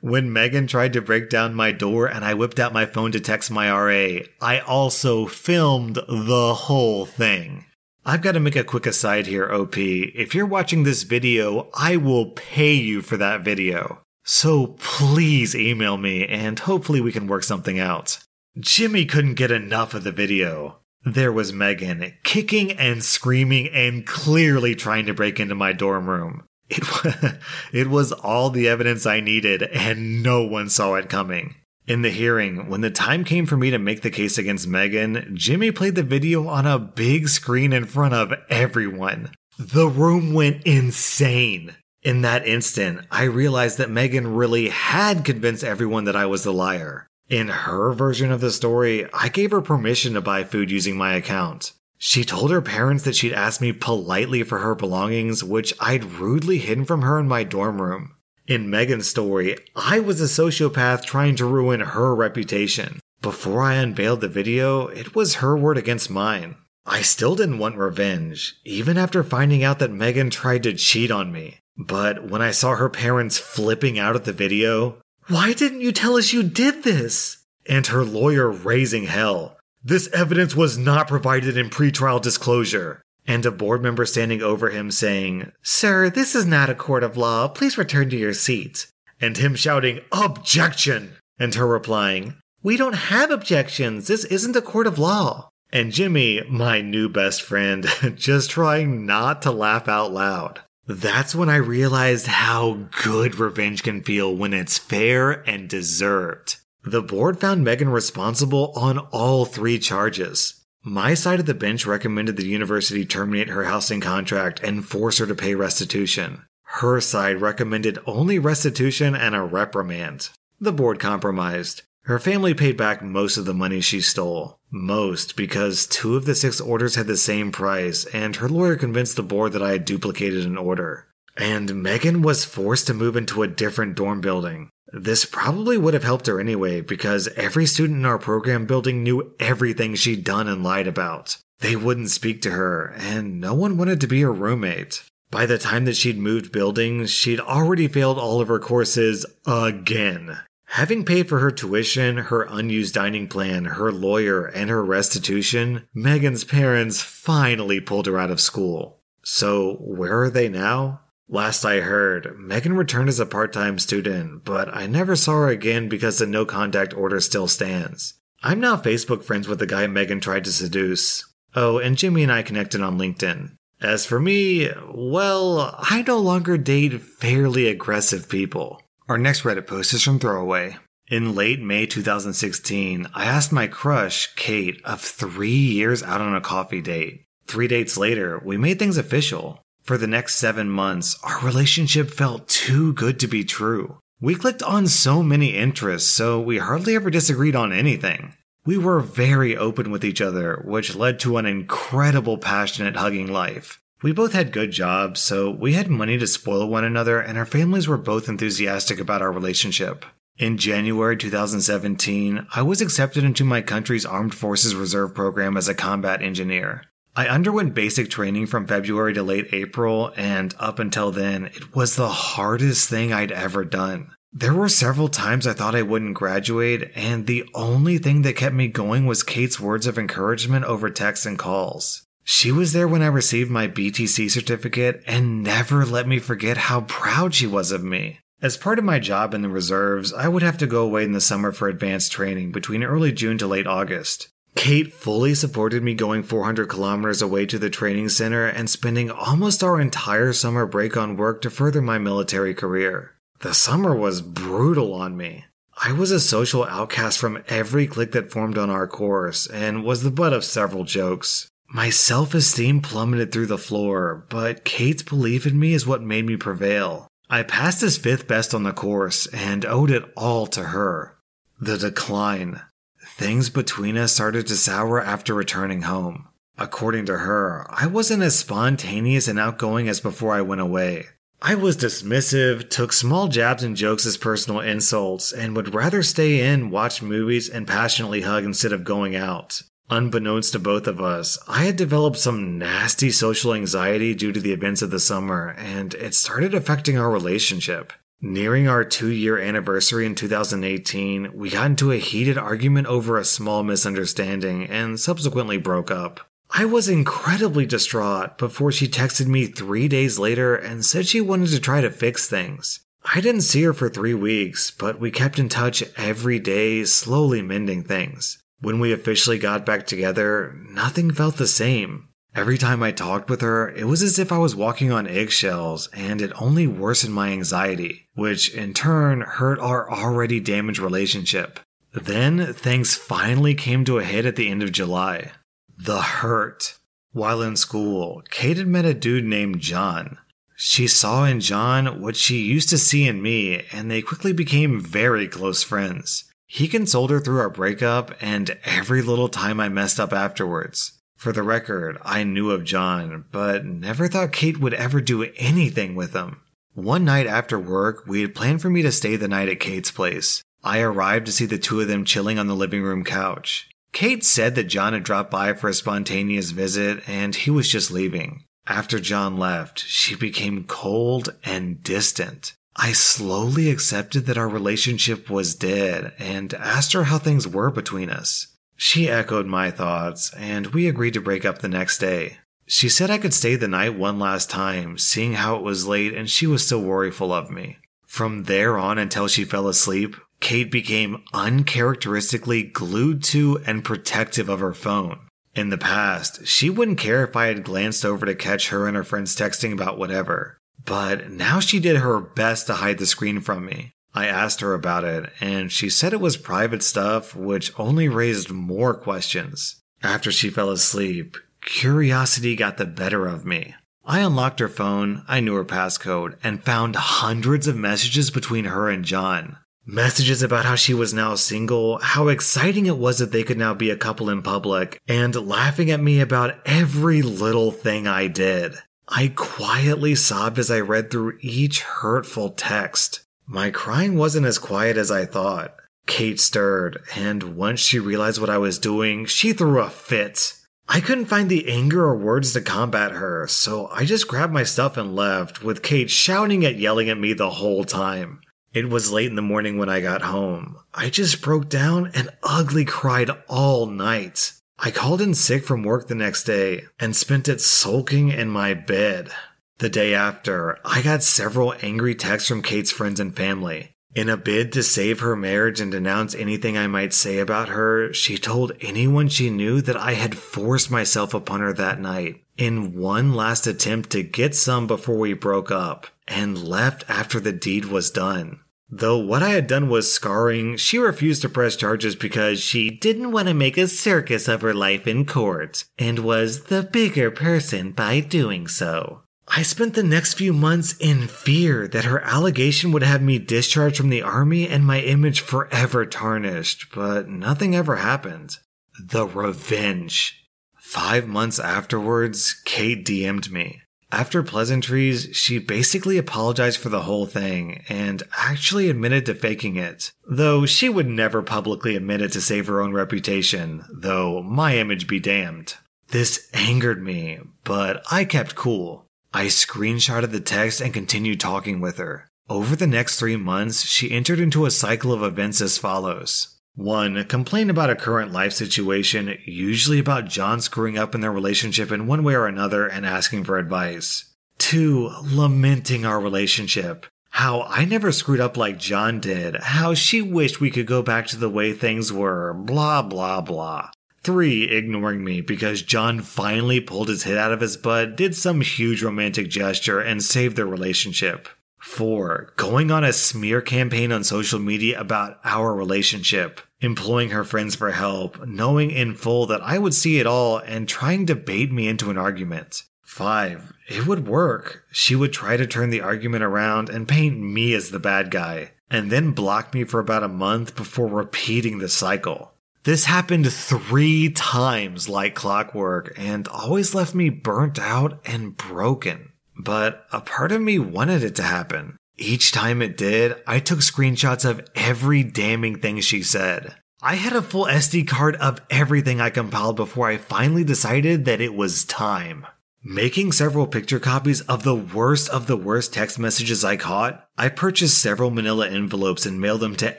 when 0.00 0.32
Megan 0.32 0.66
tried 0.66 0.92
to 0.94 1.02
break 1.02 1.28
down 1.30 1.54
my 1.54 1.72
door 1.72 2.06
and 2.06 2.24
I 2.24 2.34
whipped 2.34 2.58
out 2.58 2.72
my 2.72 2.86
phone 2.86 3.12
to 3.12 3.20
text 3.20 3.50
my 3.50 3.70
RA, 3.70 4.24
I 4.40 4.60
also 4.60 5.26
filmed 5.26 5.96
the 6.08 6.54
whole 6.54 7.06
thing. 7.06 7.66
I've 8.04 8.22
got 8.22 8.32
to 8.32 8.40
make 8.40 8.56
a 8.56 8.64
quick 8.64 8.86
aside 8.86 9.26
here, 9.26 9.52
OP. 9.52 9.76
If 9.76 10.34
you're 10.34 10.46
watching 10.46 10.82
this 10.82 11.02
video, 11.02 11.68
I 11.74 11.96
will 11.96 12.30
pay 12.30 12.72
you 12.72 13.02
for 13.02 13.18
that 13.18 13.42
video. 13.42 14.00
So 14.24 14.78
please 14.78 15.54
email 15.54 15.96
me 15.96 16.26
and 16.26 16.58
hopefully 16.58 17.00
we 17.00 17.12
can 17.12 17.26
work 17.26 17.44
something 17.44 17.78
out. 17.78 18.18
Jimmy 18.58 19.04
couldn't 19.04 19.34
get 19.34 19.50
enough 19.50 19.94
of 19.94 20.04
the 20.04 20.12
video. 20.12 20.79
There 21.04 21.32
was 21.32 21.52
Megan, 21.52 22.12
kicking 22.24 22.72
and 22.72 23.02
screaming 23.02 23.68
and 23.68 24.06
clearly 24.06 24.74
trying 24.74 25.06
to 25.06 25.14
break 25.14 25.40
into 25.40 25.54
my 25.54 25.72
dorm 25.72 26.08
room. 26.08 26.44
It, 26.68 26.84
was, 27.04 27.34
it 27.72 27.86
was 27.88 28.12
all 28.12 28.50
the 28.50 28.68
evidence 28.68 29.06
I 29.06 29.20
needed, 29.20 29.62
and 29.62 30.22
no 30.22 30.44
one 30.44 30.68
saw 30.68 30.94
it 30.94 31.08
coming. 31.08 31.54
In 31.86 32.02
the 32.02 32.10
hearing, 32.10 32.68
when 32.68 32.82
the 32.82 32.90
time 32.90 33.24
came 33.24 33.46
for 33.46 33.56
me 33.56 33.70
to 33.70 33.78
make 33.78 34.02
the 34.02 34.10
case 34.10 34.38
against 34.38 34.68
Megan, 34.68 35.32
Jimmy 35.34 35.72
played 35.72 35.96
the 35.96 36.02
video 36.02 36.46
on 36.46 36.66
a 36.66 36.78
big 36.78 37.28
screen 37.28 37.72
in 37.72 37.86
front 37.86 38.14
of 38.14 38.32
everyone. 38.48 39.30
The 39.58 39.88
room 39.88 40.32
went 40.32 40.62
insane. 40.62 41.74
In 42.02 42.22
that 42.22 42.46
instant, 42.46 43.00
I 43.10 43.24
realized 43.24 43.78
that 43.78 43.90
Megan 43.90 44.34
really 44.34 44.68
had 44.68 45.24
convinced 45.24 45.64
everyone 45.64 46.04
that 46.04 46.16
I 46.16 46.26
was 46.26 46.44
the 46.44 46.52
liar. 46.52 47.09
In 47.30 47.46
her 47.46 47.92
version 47.92 48.32
of 48.32 48.40
the 48.40 48.50
story, 48.50 49.06
I 49.14 49.28
gave 49.28 49.52
her 49.52 49.60
permission 49.60 50.14
to 50.14 50.20
buy 50.20 50.42
food 50.42 50.68
using 50.68 50.96
my 50.96 51.14
account. 51.14 51.72
She 51.96 52.24
told 52.24 52.50
her 52.50 52.60
parents 52.60 53.04
that 53.04 53.14
she'd 53.14 53.32
asked 53.32 53.60
me 53.60 53.72
politely 53.72 54.42
for 54.42 54.58
her 54.58 54.74
belongings, 54.74 55.44
which 55.44 55.72
I'd 55.78 56.02
rudely 56.02 56.58
hidden 56.58 56.84
from 56.84 57.02
her 57.02 57.20
in 57.20 57.28
my 57.28 57.44
dorm 57.44 57.80
room. 57.80 58.16
In 58.48 58.68
Megan's 58.68 59.08
story, 59.08 59.56
I 59.76 60.00
was 60.00 60.20
a 60.20 60.24
sociopath 60.24 61.04
trying 61.04 61.36
to 61.36 61.46
ruin 61.46 61.78
her 61.78 62.16
reputation. 62.16 62.98
Before 63.22 63.62
I 63.62 63.74
unveiled 63.74 64.22
the 64.22 64.28
video, 64.28 64.88
it 64.88 65.14
was 65.14 65.36
her 65.36 65.56
word 65.56 65.78
against 65.78 66.10
mine. 66.10 66.56
I 66.84 67.02
still 67.02 67.36
didn't 67.36 67.58
want 67.58 67.76
revenge, 67.76 68.56
even 68.64 68.98
after 68.98 69.22
finding 69.22 69.62
out 69.62 69.78
that 69.78 69.92
Megan 69.92 70.30
tried 70.30 70.64
to 70.64 70.72
cheat 70.72 71.12
on 71.12 71.30
me. 71.30 71.60
But 71.76 72.28
when 72.28 72.42
I 72.42 72.50
saw 72.50 72.74
her 72.74 72.88
parents 72.88 73.38
flipping 73.38 74.00
out 74.00 74.16
at 74.16 74.24
the 74.24 74.32
video, 74.32 74.96
why 75.30 75.52
didn't 75.52 75.80
you 75.80 75.92
tell 75.92 76.16
us 76.16 76.32
you 76.32 76.42
did 76.42 76.82
this? 76.82 77.38
And 77.68 77.86
her 77.86 78.04
lawyer 78.04 78.50
raising 78.50 79.04
hell. 79.04 79.56
This 79.82 80.08
evidence 80.12 80.56
was 80.56 80.76
not 80.76 81.06
provided 81.06 81.56
in 81.56 81.70
pretrial 81.70 82.20
disclosure. 82.20 83.00
And 83.26 83.46
a 83.46 83.52
board 83.52 83.80
member 83.80 84.04
standing 84.06 84.42
over 84.42 84.70
him 84.70 84.90
saying, 84.90 85.52
Sir, 85.62 86.10
this 86.10 86.34
is 86.34 86.46
not 86.46 86.68
a 86.68 86.74
court 86.74 87.04
of 87.04 87.16
law. 87.16 87.46
Please 87.46 87.78
return 87.78 88.10
to 88.10 88.16
your 88.16 88.34
seat. 88.34 88.88
And 89.20 89.36
him 89.36 89.54
shouting, 89.54 90.00
Objection! 90.10 91.12
And 91.38 91.54
her 91.54 91.66
replying, 91.66 92.34
We 92.62 92.76
don't 92.76 92.94
have 92.94 93.30
objections. 93.30 94.08
This 94.08 94.24
isn't 94.24 94.56
a 94.56 94.62
court 94.62 94.88
of 94.88 94.98
law. 94.98 95.48
And 95.72 95.92
Jimmy, 95.92 96.42
my 96.48 96.80
new 96.80 97.08
best 97.08 97.42
friend, 97.42 97.86
just 98.16 98.50
trying 98.50 99.06
not 99.06 99.42
to 99.42 99.52
laugh 99.52 99.86
out 99.86 100.12
loud. 100.12 100.62
That's 100.90 101.36
when 101.36 101.48
I 101.48 101.54
realized 101.54 102.26
how 102.26 102.88
good 103.04 103.36
revenge 103.36 103.84
can 103.84 104.02
feel 104.02 104.34
when 104.34 104.52
it's 104.52 104.76
fair 104.76 105.48
and 105.48 105.68
deserved. 105.68 106.56
The 106.82 107.00
board 107.00 107.38
found 107.38 107.62
Megan 107.62 107.90
responsible 107.90 108.72
on 108.74 108.98
all 108.98 109.44
three 109.44 109.78
charges. 109.78 110.64
My 110.82 111.14
side 111.14 111.38
of 111.38 111.46
the 111.46 111.54
bench 111.54 111.86
recommended 111.86 112.36
the 112.36 112.44
university 112.44 113.06
terminate 113.06 113.50
her 113.50 113.64
housing 113.64 114.00
contract 114.00 114.64
and 114.64 114.84
force 114.84 115.18
her 115.18 115.26
to 115.26 115.34
pay 115.36 115.54
restitution. 115.54 116.42
Her 116.64 117.00
side 117.00 117.40
recommended 117.40 118.00
only 118.04 118.40
restitution 118.40 119.14
and 119.14 119.36
a 119.36 119.42
reprimand. 119.42 120.30
The 120.58 120.72
board 120.72 120.98
compromised. 120.98 121.82
Her 122.02 122.18
family 122.18 122.52
paid 122.52 122.76
back 122.76 123.00
most 123.00 123.36
of 123.36 123.44
the 123.44 123.54
money 123.54 123.80
she 123.80 124.00
stole. 124.00 124.58
Most 124.70 125.36
because 125.36 125.86
two 125.86 126.16
of 126.16 126.26
the 126.26 126.34
six 126.34 126.60
orders 126.60 126.94
had 126.94 127.06
the 127.06 127.16
same 127.16 127.50
price, 127.50 128.04
and 128.06 128.36
her 128.36 128.48
lawyer 128.48 128.76
convinced 128.76 129.16
the 129.16 129.22
board 129.22 129.52
that 129.52 129.62
I 129.62 129.72
had 129.72 129.84
duplicated 129.84 130.46
an 130.46 130.56
order. 130.56 131.08
And 131.36 131.82
Megan 131.82 132.22
was 132.22 132.44
forced 132.44 132.86
to 132.86 132.94
move 132.94 133.16
into 133.16 133.42
a 133.42 133.48
different 133.48 133.96
dorm 133.96 134.20
building. 134.20 134.70
This 134.92 135.24
probably 135.24 135.78
would 135.78 135.94
have 135.94 136.04
helped 136.04 136.26
her 136.26 136.40
anyway, 136.40 136.80
because 136.80 137.28
every 137.36 137.66
student 137.66 137.98
in 138.00 138.04
our 138.04 138.18
program 138.18 138.66
building 138.66 139.02
knew 139.02 139.34
everything 139.40 139.94
she'd 139.94 140.24
done 140.24 140.48
and 140.48 140.62
lied 140.62 140.86
about. 140.86 141.36
They 141.60 141.76
wouldn't 141.76 142.10
speak 142.10 142.42
to 142.42 142.50
her, 142.50 142.94
and 142.96 143.40
no 143.40 143.54
one 143.54 143.76
wanted 143.76 144.00
to 144.00 144.06
be 144.06 144.22
her 144.22 144.32
roommate. 144.32 145.02
By 145.30 145.46
the 145.46 145.58
time 145.58 145.84
that 145.84 145.96
she'd 145.96 146.18
moved 146.18 146.50
buildings, 146.50 147.10
she'd 147.10 147.38
already 147.38 147.86
failed 147.86 148.18
all 148.18 148.40
of 148.40 148.48
her 148.48 148.58
courses 148.58 149.26
again. 149.46 150.38
Having 150.74 151.04
paid 151.04 151.28
for 151.28 151.40
her 151.40 151.50
tuition, 151.50 152.16
her 152.16 152.46
unused 152.48 152.94
dining 152.94 153.26
plan, 153.26 153.64
her 153.64 153.90
lawyer, 153.90 154.46
and 154.46 154.70
her 154.70 154.84
restitution, 154.84 155.88
Megan's 155.92 156.44
parents 156.44 157.02
finally 157.02 157.80
pulled 157.80 158.06
her 158.06 158.16
out 158.16 158.30
of 158.30 158.40
school. 158.40 159.00
So, 159.24 159.78
where 159.80 160.22
are 160.22 160.30
they 160.30 160.48
now? 160.48 161.00
Last 161.28 161.64
I 161.64 161.80
heard, 161.80 162.38
Megan 162.38 162.74
returned 162.74 163.08
as 163.08 163.18
a 163.18 163.26
part 163.26 163.52
time 163.52 163.80
student, 163.80 164.44
but 164.44 164.72
I 164.72 164.86
never 164.86 165.16
saw 165.16 165.32
her 165.32 165.48
again 165.48 165.88
because 165.88 166.18
the 166.18 166.26
no 166.26 166.44
contact 166.44 166.94
order 166.94 167.18
still 167.18 167.48
stands. 167.48 168.14
I'm 168.40 168.60
now 168.60 168.76
Facebook 168.76 169.24
friends 169.24 169.48
with 169.48 169.58
the 169.58 169.66
guy 169.66 169.88
Megan 169.88 170.20
tried 170.20 170.44
to 170.44 170.52
seduce. 170.52 171.28
Oh, 171.52 171.78
and 171.78 171.98
Jimmy 171.98 172.22
and 172.22 172.30
I 172.30 172.42
connected 172.42 172.80
on 172.80 172.96
LinkedIn. 172.96 173.56
As 173.80 174.06
for 174.06 174.20
me, 174.20 174.70
well, 174.94 175.74
I 175.80 176.04
no 176.06 176.18
longer 176.18 176.56
date 176.56 177.00
fairly 177.00 177.66
aggressive 177.66 178.28
people. 178.28 178.80
Our 179.10 179.18
next 179.18 179.42
Reddit 179.42 179.66
post 179.66 179.92
is 179.92 180.04
from 180.04 180.20
Throwaway. 180.20 180.76
In 181.08 181.34
late 181.34 181.60
May 181.60 181.84
2016, 181.84 183.08
I 183.12 183.24
asked 183.24 183.50
my 183.50 183.66
crush, 183.66 184.32
Kate, 184.36 184.80
of 184.84 185.00
three 185.00 185.50
years 185.50 186.00
out 186.04 186.20
on 186.20 186.36
a 186.36 186.40
coffee 186.40 186.80
date. 186.80 187.24
Three 187.48 187.66
dates 187.66 187.96
later, 187.96 188.40
we 188.44 188.56
made 188.56 188.78
things 188.78 188.96
official. 188.96 189.64
For 189.82 189.98
the 189.98 190.06
next 190.06 190.36
seven 190.36 190.70
months, 190.70 191.18
our 191.24 191.40
relationship 191.40 192.08
felt 192.08 192.46
too 192.46 192.92
good 192.92 193.18
to 193.18 193.26
be 193.26 193.42
true. 193.42 193.98
We 194.20 194.36
clicked 194.36 194.62
on 194.62 194.86
so 194.86 195.24
many 195.24 195.56
interests, 195.56 196.08
so 196.08 196.40
we 196.40 196.58
hardly 196.58 196.94
ever 196.94 197.10
disagreed 197.10 197.56
on 197.56 197.72
anything. 197.72 198.34
We 198.64 198.78
were 198.78 199.00
very 199.00 199.56
open 199.56 199.90
with 199.90 200.04
each 200.04 200.20
other, 200.20 200.62
which 200.64 200.94
led 200.94 201.18
to 201.20 201.36
an 201.36 201.46
incredible 201.46 202.38
passionate 202.38 202.94
hugging 202.94 203.26
life. 203.26 203.80
We 204.02 204.12
both 204.12 204.32
had 204.32 204.52
good 204.52 204.70
jobs, 204.70 205.20
so 205.20 205.50
we 205.50 205.74
had 205.74 205.88
money 205.88 206.16
to 206.16 206.26
spoil 206.26 206.66
one 206.66 206.84
another, 206.84 207.20
and 207.20 207.36
our 207.36 207.44
families 207.44 207.86
were 207.86 207.98
both 207.98 208.30
enthusiastic 208.30 208.98
about 208.98 209.20
our 209.20 209.30
relationship. 209.30 210.06
In 210.38 210.56
January 210.56 211.18
2017, 211.18 212.46
I 212.54 212.62
was 212.62 212.80
accepted 212.80 213.24
into 213.24 213.44
my 213.44 213.60
country's 213.60 214.06
Armed 214.06 214.34
Forces 214.34 214.74
Reserve 214.74 215.14
program 215.14 215.58
as 215.58 215.68
a 215.68 215.74
combat 215.74 216.22
engineer. 216.22 216.84
I 217.14 217.28
underwent 217.28 217.74
basic 217.74 218.08
training 218.08 218.46
from 218.46 218.66
February 218.66 219.12
to 219.12 219.22
late 219.22 219.48
April, 219.52 220.14
and 220.16 220.54
up 220.58 220.78
until 220.78 221.10
then, 221.10 221.46
it 221.46 221.76
was 221.76 221.96
the 221.96 222.08
hardest 222.08 222.88
thing 222.88 223.12
I'd 223.12 223.32
ever 223.32 223.66
done. 223.66 224.12
There 224.32 224.54
were 224.54 224.70
several 224.70 225.08
times 225.08 225.46
I 225.46 225.52
thought 225.52 225.74
I 225.74 225.82
wouldn't 225.82 226.14
graduate, 226.14 226.90
and 226.94 227.26
the 227.26 227.44
only 227.52 227.98
thing 227.98 228.22
that 228.22 228.36
kept 228.36 228.54
me 228.54 228.68
going 228.68 229.04
was 229.04 229.22
Kate's 229.22 229.60
words 229.60 229.86
of 229.86 229.98
encouragement 229.98 230.64
over 230.64 230.88
texts 230.88 231.26
and 231.26 231.38
calls. 231.38 232.06
She 232.32 232.52
was 232.52 232.72
there 232.72 232.86
when 232.86 233.02
I 233.02 233.08
received 233.08 233.50
my 233.50 233.66
BTC 233.66 234.30
certificate 234.30 235.02
and 235.04 235.42
never 235.42 235.84
let 235.84 236.06
me 236.06 236.20
forget 236.20 236.56
how 236.56 236.82
proud 236.82 237.34
she 237.34 237.48
was 237.48 237.72
of 237.72 237.82
me. 237.82 238.20
As 238.40 238.56
part 238.56 238.78
of 238.78 238.84
my 238.84 239.00
job 239.00 239.34
in 239.34 239.42
the 239.42 239.48
reserves, 239.48 240.12
I 240.12 240.28
would 240.28 240.44
have 240.44 240.56
to 240.58 240.66
go 240.68 240.84
away 240.84 241.02
in 241.02 241.10
the 241.10 241.20
summer 241.20 241.50
for 241.50 241.66
advanced 241.66 242.12
training 242.12 242.52
between 242.52 242.84
early 242.84 243.10
June 243.10 243.36
to 243.38 243.48
late 243.48 243.66
August. 243.66 244.28
Kate 244.54 244.92
fully 244.92 245.34
supported 245.34 245.82
me 245.82 245.92
going 245.92 246.22
400 246.22 246.68
kilometers 246.68 247.20
away 247.20 247.46
to 247.46 247.58
the 247.58 247.68
training 247.68 248.10
center 248.10 248.46
and 248.46 248.70
spending 248.70 249.10
almost 249.10 249.64
our 249.64 249.80
entire 249.80 250.32
summer 250.32 250.66
break 250.66 250.96
on 250.96 251.16
work 251.16 251.42
to 251.42 251.50
further 251.50 251.82
my 251.82 251.98
military 251.98 252.54
career. 252.54 253.16
The 253.40 253.54
summer 253.54 253.92
was 253.92 254.22
brutal 254.22 254.94
on 254.94 255.16
me. 255.16 255.46
I 255.82 255.90
was 255.90 256.12
a 256.12 256.20
social 256.20 256.62
outcast 256.62 257.18
from 257.18 257.42
every 257.48 257.88
clique 257.88 258.12
that 258.12 258.30
formed 258.30 258.56
on 258.56 258.70
our 258.70 258.86
course 258.86 259.48
and 259.48 259.82
was 259.82 260.04
the 260.04 260.12
butt 260.12 260.32
of 260.32 260.44
several 260.44 260.84
jokes. 260.84 261.49
My 261.72 261.88
self 261.88 262.34
esteem 262.34 262.80
plummeted 262.80 263.30
through 263.30 263.46
the 263.46 263.56
floor, 263.56 264.26
but 264.28 264.64
Kate's 264.64 265.04
belief 265.04 265.46
in 265.46 265.56
me 265.56 265.72
is 265.72 265.86
what 265.86 266.02
made 266.02 266.26
me 266.26 266.36
prevail. 266.36 267.06
I 267.28 267.44
passed 267.44 267.84
as 267.84 267.96
fifth 267.96 268.26
best 268.26 268.52
on 268.52 268.64
the 268.64 268.72
course 268.72 269.28
and 269.28 269.64
owed 269.64 269.92
it 269.92 270.02
all 270.16 270.48
to 270.48 270.64
her. 270.64 271.16
The 271.60 271.78
decline. 271.78 272.60
Things 273.06 273.50
between 273.50 273.96
us 273.96 274.12
started 274.12 274.48
to 274.48 274.56
sour 274.56 275.00
after 275.00 275.32
returning 275.32 275.82
home. 275.82 276.26
According 276.58 277.06
to 277.06 277.18
her, 277.18 277.66
I 277.70 277.86
wasn't 277.86 278.24
as 278.24 278.36
spontaneous 278.36 279.28
and 279.28 279.38
outgoing 279.38 279.88
as 279.88 280.00
before 280.00 280.34
I 280.34 280.40
went 280.40 280.60
away. 280.60 281.06
I 281.40 281.54
was 281.54 281.76
dismissive, 281.76 282.68
took 282.68 282.92
small 282.92 283.28
jabs 283.28 283.62
and 283.62 283.76
jokes 283.76 284.06
as 284.06 284.16
personal 284.16 284.58
insults, 284.58 285.32
and 285.32 285.54
would 285.54 285.72
rather 285.72 286.02
stay 286.02 286.52
in, 286.52 286.70
watch 286.70 287.00
movies, 287.00 287.48
and 287.48 287.68
passionately 287.68 288.22
hug 288.22 288.44
instead 288.44 288.72
of 288.72 288.82
going 288.82 289.14
out. 289.14 289.62
Unbeknownst 289.92 290.52
to 290.52 290.60
both 290.60 290.86
of 290.86 291.00
us, 291.00 291.36
I 291.48 291.64
had 291.64 291.74
developed 291.74 292.16
some 292.16 292.58
nasty 292.58 293.10
social 293.10 293.52
anxiety 293.52 294.14
due 294.14 294.30
to 294.30 294.38
the 294.38 294.52
events 294.52 294.82
of 294.82 294.92
the 294.92 295.00
summer, 295.00 295.56
and 295.58 295.94
it 295.94 296.14
started 296.14 296.54
affecting 296.54 296.96
our 296.96 297.10
relationship. 297.10 297.92
Nearing 298.20 298.68
our 298.68 298.84
two 298.84 299.10
year 299.10 299.38
anniversary 299.38 300.06
in 300.06 300.14
2018, 300.14 301.32
we 301.34 301.50
got 301.50 301.66
into 301.66 301.90
a 301.90 301.96
heated 301.96 302.38
argument 302.38 302.86
over 302.86 303.18
a 303.18 303.24
small 303.24 303.64
misunderstanding 303.64 304.64
and 304.64 305.00
subsequently 305.00 305.58
broke 305.58 305.90
up. 305.90 306.20
I 306.50 306.66
was 306.66 306.88
incredibly 306.88 307.66
distraught 307.66 308.38
before 308.38 308.70
she 308.70 308.86
texted 308.86 309.26
me 309.26 309.46
three 309.46 309.88
days 309.88 310.20
later 310.20 310.54
and 310.54 310.84
said 310.84 311.08
she 311.08 311.20
wanted 311.20 311.48
to 311.48 311.60
try 311.60 311.80
to 311.80 311.90
fix 311.90 312.28
things. 312.28 312.80
I 313.12 313.20
didn't 313.20 313.40
see 313.40 313.62
her 313.62 313.72
for 313.72 313.88
three 313.88 314.14
weeks, 314.14 314.70
but 314.70 315.00
we 315.00 315.10
kept 315.10 315.40
in 315.40 315.48
touch 315.48 315.82
every 315.96 316.38
day, 316.38 316.84
slowly 316.84 317.42
mending 317.42 317.82
things. 317.82 318.38
When 318.60 318.78
we 318.78 318.92
officially 318.92 319.38
got 319.38 319.64
back 319.64 319.86
together, 319.86 320.54
nothing 320.68 321.12
felt 321.12 321.36
the 321.36 321.46
same. 321.46 322.08
Every 322.34 322.58
time 322.58 322.82
I 322.82 322.92
talked 322.92 323.28
with 323.28 323.40
her, 323.40 323.70
it 323.70 323.84
was 323.84 324.02
as 324.02 324.18
if 324.18 324.30
I 324.30 324.38
was 324.38 324.54
walking 324.54 324.92
on 324.92 325.08
eggshells, 325.08 325.88
and 325.92 326.20
it 326.20 326.32
only 326.40 326.66
worsened 326.66 327.14
my 327.14 327.30
anxiety, 327.30 328.06
which 328.14 328.54
in 328.54 328.72
turn 328.74 329.22
hurt 329.22 329.58
our 329.58 329.90
already 329.90 330.38
damaged 330.38 330.78
relationship. 330.78 331.58
Then 331.92 332.52
things 332.52 332.94
finally 332.94 333.54
came 333.54 333.84
to 333.86 333.98
a 333.98 334.04
head 334.04 334.26
at 334.26 334.36
the 334.36 334.48
end 334.48 334.62
of 334.62 334.72
July. 334.72 335.32
The 335.76 336.02
hurt. 336.02 336.78
While 337.12 337.42
in 337.42 337.56
school, 337.56 338.22
Kate 338.30 338.58
had 338.58 338.68
met 338.68 338.84
a 338.84 338.94
dude 338.94 339.24
named 339.24 339.60
John. 339.60 340.18
She 340.54 340.86
saw 340.86 341.24
in 341.24 341.40
John 341.40 342.00
what 342.00 342.14
she 342.14 342.42
used 342.42 342.68
to 342.68 342.78
see 342.78 343.08
in 343.08 343.22
me, 343.22 343.64
and 343.72 343.90
they 343.90 344.02
quickly 344.02 344.32
became 344.32 344.80
very 344.80 345.26
close 345.26 345.64
friends. 345.64 346.29
He 346.52 346.66
consoled 346.66 347.10
her 347.10 347.20
through 347.20 347.38
our 347.38 347.48
breakup 347.48 348.12
and 348.20 348.58
every 348.64 349.02
little 349.02 349.28
time 349.28 349.60
I 349.60 349.68
messed 349.68 350.00
up 350.00 350.12
afterwards. 350.12 350.98
For 351.14 351.30
the 351.32 351.44
record, 351.44 351.96
I 352.02 352.24
knew 352.24 352.50
of 352.50 352.64
John, 352.64 353.24
but 353.30 353.64
never 353.64 354.08
thought 354.08 354.32
Kate 354.32 354.58
would 354.58 354.74
ever 354.74 355.00
do 355.00 355.30
anything 355.36 355.94
with 355.94 356.12
him. 356.12 356.40
One 356.74 357.04
night 357.04 357.28
after 357.28 357.56
work, 357.56 358.02
we 358.04 358.22
had 358.22 358.34
planned 358.34 358.62
for 358.62 358.68
me 358.68 358.82
to 358.82 358.90
stay 358.90 359.14
the 359.14 359.28
night 359.28 359.48
at 359.48 359.60
Kate's 359.60 359.92
place. 359.92 360.42
I 360.64 360.80
arrived 360.80 361.26
to 361.26 361.32
see 361.32 361.46
the 361.46 361.56
two 361.56 361.80
of 361.80 361.86
them 361.86 362.04
chilling 362.04 362.36
on 362.36 362.48
the 362.48 362.56
living 362.56 362.82
room 362.82 363.04
couch. 363.04 363.70
Kate 363.92 364.24
said 364.24 364.56
that 364.56 364.64
John 364.64 364.92
had 364.92 365.04
dropped 365.04 365.30
by 365.30 365.52
for 365.52 365.68
a 365.68 365.72
spontaneous 365.72 366.50
visit 366.50 367.08
and 367.08 367.32
he 367.32 367.52
was 367.52 367.70
just 367.70 367.92
leaving. 367.92 368.42
After 368.66 368.98
John 368.98 369.36
left, 369.36 369.78
she 369.78 370.16
became 370.16 370.64
cold 370.64 371.36
and 371.44 371.80
distant. 371.84 372.54
I 372.76 372.92
slowly 372.92 373.70
accepted 373.70 374.26
that 374.26 374.38
our 374.38 374.48
relationship 374.48 375.28
was 375.28 375.54
dead 375.54 376.12
and 376.18 376.54
asked 376.54 376.92
her 376.92 377.04
how 377.04 377.18
things 377.18 377.46
were 377.46 377.70
between 377.70 378.10
us. 378.10 378.46
She 378.76 379.08
echoed 379.08 379.46
my 379.46 379.70
thoughts, 379.70 380.32
and 380.36 380.68
we 380.68 380.88
agreed 380.88 381.14
to 381.14 381.20
break 381.20 381.44
up 381.44 381.58
the 381.58 381.68
next 381.68 381.98
day. 381.98 382.38
She 382.66 382.88
said 382.88 383.10
I 383.10 383.18
could 383.18 383.34
stay 383.34 383.56
the 383.56 383.68
night 383.68 383.98
one 383.98 384.18
last 384.18 384.48
time, 384.48 384.96
seeing 384.96 385.34
how 385.34 385.56
it 385.56 385.62
was 385.62 385.86
late 385.86 386.14
and 386.14 386.30
she 386.30 386.46
was 386.46 386.64
still 386.64 386.82
worryful 386.82 387.32
of 387.32 387.50
me. 387.50 387.78
From 388.06 388.44
there 388.44 388.78
on 388.78 388.96
until 388.96 389.28
she 389.28 389.44
fell 389.44 389.68
asleep, 389.68 390.16
Kate 390.40 390.70
became 390.70 391.22
uncharacteristically 391.34 392.62
glued 392.62 393.22
to 393.24 393.60
and 393.66 393.84
protective 393.84 394.48
of 394.48 394.60
her 394.60 394.72
phone. 394.72 395.18
In 395.54 395.70
the 395.70 395.78
past, 395.78 396.46
she 396.46 396.70
wouldn't 396.70 396.98
care 396.98 397.24
if 397.24 397.36
I 397.36 397.46
had 397.46 397.64
glanced 397.64 398.04
over 398.04 398.24
to 398.24 398.34
catch 398.34 398.68
her 398.68 398.86
and 398.86 398.96
her 398.96 399.04
friends 399.04 399.34
texting 399.34 399.72
about 399.72 399.98
whatever. 399.98 400.59
But 400.84 401.30
now 401.30 401.60
she 401.60 401.78
did 401.80 401.96
her 401.96 402.20
best 402.20 402.66
to 402.66 402.74
hide 402.74 402.98
the 402.98 403.06
screen 403.06 403.40
from 403.40 403.64
me. 403.64 403.92
I 404.14 404.26
asked 404.26 404.60
her 404.60 404.74
about 404.74 405.04
it, 405.04 405.30
and 405.40 405.70
she 405.70 405.88
said 405.88 406.12
it 406.12 406.20
was 406.20 406.36
private 406.36 406.82
stuff, 406.82 407.36
which 407.36 407.72
only 407.78 408.08
raised 408.08 408.50
more 408.50 408.94
questions. 408.94 409.76
After 410.02 410.32
she 410.32 410.50
fell 410.50 410.70
asleep, 410.70 411.36
curiosity 411.62 412.56
got 412.56 412.76
the 412.76 412.86
better 412.86 413.26
of 413.26 413.44
me. 413.44 413.74
I 414.04 414.20
unlocked 414.20 414.58
her 414.60 414.68
phone, 414.68 415.24
I 415.28 415.40
knew 415.40 415.54
her 415.54 415.64
passcode, 415.64 416.36
and 416.42 416.64
found 416.64 416.96
hundreds 416.96 417.68
of 417.68 417.76
messages 417.76 418.30
between 418.30 418.64
her 418.64 418.88
and 418.88 419.04
John. 419.04 419.58
Messages 419.86 420.42
about 420.42 420.64
how 420.64 420.74
she 420.74 420.94
was 420.94 421.14
now 421.14 421.34
single, 421.34 421.98
how 421.98 422.28
exciting 422.28 422.86
it 422.86 422.96
was 422.96 423.18
that 423.18 423.30
they 423.30 423.44
could 423.44 423.58
now 423.58 423.74
be 423.74 423.90
a 423.90 423.96
couple 423.96 424.28
in 424.28 424.42
public, 424.42 425.00
and 425.06 425.34
laughing 425.34 425.90
at 425.90 426.00
me 426.00 426.20
about 426.20 426.58
every 426.66 427.22
little 427.22 427.70
thing 427.70 428.08
I 428.08 428.26
did. 428.26 428.74
I 429.12 429.32
quietly 429.34 430.14
sobbed 430.14 430.58
as 430.60 430.70
I 430.70 430.78
read 430.78 431.10
through 431.10 431.38
each 431.40 431.80
hurtful 431.82 432.50
text. 432.50 433.22
My 433.44 433.72
crying 433.72 434.16
wasn't 434.16 434.46
as 434.46 434.58
quiet 434.58 434.96
as 434.96 435.10
I 435.10 435.24
thought. 435.24 435.74
Kate 436.06 436.38
stirred, 436.38 437.02
and 437.16 437.56
once 437.56 437.80
she 437.80 437.98
realized 437.98 438.40
what 438.40 438.50
I 438.50 438.58
was 438.58 438.78
doing, 438.78 439.26
she 439.26 439.52
threw 439.52 439.80
a 439.80 439.90
fit. 439.90 440.54
I 440.88 441.00
couldn't 441.00 441.26
find 441.26 441.50
the 441.50 441.68
anger 441.68 442.04
or 442.04 442.16
words 442.16 442.52
to 442.52 442.60
combat 442.60 443.10
her, 443.12 443.48
so 443.48 443.88
I 443.88 444.04
just 444.04 444.28
grabbed 444.28 444.52
my 444.52 444.62
stuff 444.62 444.96
and 444.96 445.16
left, 445.16 445.62
with 445.62 445.82
Kate 445.82 446.10
shouting 446.10 446.64
and 446.64 446.78
yelling 446.78 447.10
at 447.10 447.18
me 447.18 447.32
the 447.32 447.50
whole 447.50 447.84
time. 447.84 448.40
It 448.72 448.88
was 448.88 449.10
late 449.10 449.26
in 449.26 449.34
the 449.34 449.42
morning 449.42 449.76
when 449.76 449.88
I 449.88 450.00
got 450.00 450.22
home. 450.22 450.76
I 450.94 451.10
just 451.10 451.42
broke 451.42 451.68
down 451.68 452.12
and 452.14 452.30
ugly 452.44 452.84
cried 452.84 453.30
all 453.48 453.86
night. 453.86 454.52
I 454.82 454.90
called 454.90 455.20
in 455.20 455.34
sick 455.34 455.64
from 455.64 455.82
work 455.82 456.08
the 456.08 456.14
next 456.14 456.44
day 456.44 456.86
and 456.98 457.14
spent 457.14 457.48
it 457.48 457.60
sulking 457.60 458.30
in 458.30 458.48
my 458.48 458.72
bed. 458.72 459.30
The 459.76 459.90
day 459.90 460.14
after, 460.14 460.78
I 460.86 461.02
got 461.02 461.22
several 461.22 461.74
angry 461.82 462.14
texts 462.14 462.48
from 462.48 462.62
Kate's 462.62 462.90
friends 462.90 463.20
and 463.20 463.36
family. 463.36 463.94
In 464.14 464.30
a 464.30 464.38
bid 464.38 464.72
to 464.72 464.82
save 464.82 465.20
her 465.20 465.36
marriage 465.36 465.80
and 465.80 465.92
denounce 465.92 466.34
anything 466.34 466.78
I 466.78 466.86
might 466.86 467.12
say 467.12 467.38
about 467.38 467.68
her, 467.68 468.12
she 468.14 468.38
told 468.38 468.72
anyone 468.80 469.28
she 469.28 469.50
knew 469.50 469.82
that 469.82 469.98
I 469.98 470.14
had 470.14 470.36
forced 470.36 470.90
myself 470.90 471.34
upon 471.34 471.60
her 471.60 471.74
that 471.74 472.00
night 472.00 472.42
in 472.56 472.98
one 472.98 473.34
last 473.34 473.66
attempt 473.66 474.10
to 474.10 474.22
get 474.22 474.54
some 474.54 474.86
before 474.86 475.18
we 475.18 475.34
broke 475.34 475.70
up 475.70 476.06
and 476.26 476.56
left 476.56 477.04
after 477.06 477.38
the 477.38 477.52
deed 477.52 477.84
was 477.84 478.10
done. 478.10 478.60
Though 478.92 479.18
what 479.18 479.42
I 479.42 479.50
had 479.50 479.68
done 479.68 479.88
was 479.88 480.12
scarring, 480.12 480.76
she 480.76 480.98
refused 480.98 481.42
to 481.42 481.48
press 481.48 481.76
charges 481.76 482.16
because 482.16 482.60
she 482.60 482.90
didn't 482.90 483.30
want 483.30 483.46
to 483.46 483.54
make 483.54 483.78
a 483.78 483.86
circus 483.86 484.48
of 484.48 484.62
her 484.62 484.74
life 484.74 485.06
in 485.06 485.26
court 485.26 485.84
and 485.96 486.18
was 486.20 486.64
the 486.64 486.82
bigger 486.82 487.30
person 487.30 487.92
by 487.92 488.18
doing 488.18 488.66
so. 488.66 489.22
I 489.46 489.62
spent 489.62 489.94
the 489.94 490.02
next 490.02 490.34
few 490.34 490.52
months 490.52 490.96
in 490.98 491.26
fear 491.26 491.88
that 491.88 492.04
her 492.04 492.20
allegation 492.20 492.92
would 492.92 493.02
have 493.02 493.22
me 493.22 493.38
discharged 493.38 493.96
from 493.96 494.08
the 494.08 494.22
army 494.22 494.68
and 494.68 494.84
my 494.84 495.00
image 495.00 495.40
forever 495.40 496.04
tarnished, 496.06 496.86
but 496.94 497.28
nothing 497.28 497.74
ever 497.74 497.96
happened. 497.96 498.58
The 499.00 499.26
revenge. 499.26 500.46
Five 500.78 501.26
months 501.28 501.58
afterwards, 501.58 502.60
Kate 502.64 503.04
DM'd 503.04 503.50
me. 503.50 503.82
After 504.12 504.42
pleasantries, 504.42 505.28
she 505.32 505.58
basically 505.58 506.18
apologized 506.18 506.78
for 506.78 506.88
the 506.88 507.02
whole 507.02 507.26
thing 507.26 507.84
and 507.88 508.22
actually 508.36 508.90
admitted 508.90 509.24
to 509.26 509.34
faking 509.34 509.76
it. 509.76 510.12
Though 510.28 510.66
she 510.66 510.88
would 510.88 511.08
never 511.08 511.42
publicly 511.42 511.94
admit 511.94 512.20
it 512.20 512.32
to 512.32 512.40
save 512.40 512.66
her 512.66 512.80
own 512.80 512.92
reputation, 512.92 513.84
though 513.92 514.42
my 514.42 514.76
image 514.76 515.06
be 515.06 515.20
damned. 515.20 515.76
This 516.08 516.48
angered 516.52 517.02
me, 517.02 517.38
but 517.62 518.02
I 518.10 518.24
kept 518.24 518.56
cool. 518.56 519.06
I 519.32 519.46
screenshotted 519.46 520.32
the 520.32 520.40
text 520.40 520.80
and 520.80 520.92
continued 520.92 521.38
talking 521.38 521.80
with 521.80 521.98
her. 521.98 522.28
Over 522.48 522.74
the 522.74 522.88
next 522.88 523.16
three 523.18 523.36
months, 523.36 523.86
she 523.86 524.10
entered 524.10 524.40
into 524.40 524.66
a 524.66 524.72
cycle 524.72 525.12
of 525.12 525.22
events 525.22 525.60
as 525.60 525.78
follows. 525.78 526.58
1. 526.80 527.24
Complain 527.24 527.70
about 527.70 527.90
a 527.90 527.96
current 527.96 528.32
life 528.32 528.52
situation, 528.52 529.38
usually 529.44 529.98
about 529.98 530.26
John 530.26 530.60
screwing 530.60 530.98
up 530.98 531.14
in 531.14 531.20
their 531.20 531.32
relationship 531.32 531.92
in 531.92 532.06
one 532.06 532.24
way 532.24 532.34
or 532.34 532.46
another 532.46 532.86
and 532.86 533.04
asking 533.04 533.44
for 533.44 533.58
advice. 533.58 534.34
2. 534.58 535.10
Lamenting 535.22 536.04
our 536.04 536.20
relationship. 536.20 537.06
How 537.30 537.62
I 537.62 537.84
never 537.84 538.10
screwed 538.10 538.40
up 538.40 538.56
like 538.56 538.78
John 538.78 539.20
did, 539.20 539.56
how 539.56 539.94
she 539.94 540.20
wished 540.20 540.60
we 540.60 540.70
could 540.70 540.86
go 540.86 541.00
back 541.00 541.26
to 541.28 541.36
the 541.36 541.48
way 541.48 541.72
things 541.72 542.12
were, 542.12 542.52
blah 542.52 543.02
blah 543.02 543.40
blah. 543.40 543.90
Three, 544.22 544.64
ignoring 544.64 545.24
me 545.24 545.40
because 545.40 545.82
John 545.82 546.20
finally 546.20 546.80
pulled 546.80 547.08
his 547.08 547.22
head 547.22 547.38
out 547.38 547.52
of 547.52 547.60
his 547.60 547.76
butt, 547.76 548.16
did 548.16 548.34
some 548.34 548.60
huge 548.60 549.02
romantic 549.02 549.48
gesture, 549.48 550.00
and 550.00 550.22
saved 550.22 550.56
their 550.56 550.66
relationship. 550.66 551.48
Four, 551.80 552.52
going 552.56 552.90
on 552.90 553.04
a 553.04 553.12
smear 553.12 553.62
campaign 553.62 554.12
on 554.12 554.22
social 554.22 554.58
media 554.58 555.00
about 555.00 555.38
our 555.44 555.74
relationship, 555.74 556.60
employing 556.80 557.30
her 557.30 557.44
friends 557.44 557.74
for 557.74 557.90
help, 557.90 558.46
knowing 558.46 558.90
in 558.90 559.14
full 559.14 559.46
that 559.46 559.62
I 559.62 559.78
would 559.78 559.94
see 559.94 560.18
it 560.18 560.26
all, 560.26 560.58
and 560.58 560.88
trying 560.88 561.26
to 561.26 561.34
bait 561.34 561.70
me 561.70 561.88
into 561.88 562.10
an 562.10 562.18
argument. 562.18 562.84
Five, 563.02 563.72
it 563.88 564.06
would 564.06 564.28
work. 564.28 564.84
She 564.92 565.16
would 565.16 565.32
try 565.32 565.56
to 565.56 565.66
turn 565.66 565.90
the 565.90 566.00
argument 566.00 566.44
around 566.44 566.88
and 566.88 567.08
paint 567.08 567.38
me 567.38 567.74
as 567.74 567.90
the 567.90 567.98
bad 567.98 568.30
guy, 568.30 568.70
and 568.90 569.10
then 569.10 569.32
block 569.32 569.74
me 569.74 569.84
for 569.84 570.00
about 570.00 570.22
a 570.22 570.28
month 570.28 570.76
before 570.76 571.08
repeating 571.08 571.78
the 571.78 571.88
cycle. 571.88 572.52
This 572.84 573.04
happened 573.04 573.52
three 573.52 574.30
times 574.30 575.06
like 575.08 575.34
clockwork 575.34 576.14
and 576.16 576.48
always 576.48 576.94
left 576.94 577.14
me 577.14 577.28
burnt 577.28 577.78
out 577.78 578.20
and 578.24 578.56
broken. 578.56 579.32
But 579.58 580.06
a 580.12 580.22
part 580.22 580.50
of 580.52 580.62
me 580.62 580.78
wanted 580.78 581.22
it 581.22 581.34
to 581.36 581.42
happen. 581.42 581.98
Each 582.20 582.52
time 582.52 582.82
it 582.82 582.98
did, 582.98 583.36
I 583.46 583.60
took 583.60 583.78
screenshots 583.78 584.44
of 584.44 584.68
every 584.74 585.24
damning 585.24 585.80
thing 585.80 586.00
she 586.00 586.22
said. 586.22 586.74
I 587.02 587.14
had 587.14 587.32
a 587.32 587.40
full 587.40 587.64
SD 587.64 588.06
card 588.06 588.36
of 588.36 588.60
everything 588.68 589.22
I 589.22 589.30
compiled 589.30 589.76
before 589.76 590.06
I 590.06 590.18
finally 590.18 590.62
decided 590.62 591.24
that 591.24 591.40
it 591.40 591.54
was 591.54 591.86
time. 591.86 592.46
Making 592.84 593.32
several 593.32 593.66
picture 593.66 593.98
copies 593.98 594.42
of 594.42 594.64
the 594.64 594.74
worst 594.74 595.30
of 595.30 595.46
the 595.46 595.56
worst 595.56 595.94
text 595.94 596.18
messages 596.18 596.62
I 596.62 596.76
caught, 596.76 597.26
I 597.38 597.48
purchased 597.48 597.96
several 597.96 598.30
manila 598.30 598.68
envelopes 598.68 599.24
and 599.24 599.40
mailed 599.40 599.60
them 599.60 599.76
to 599.76 599.98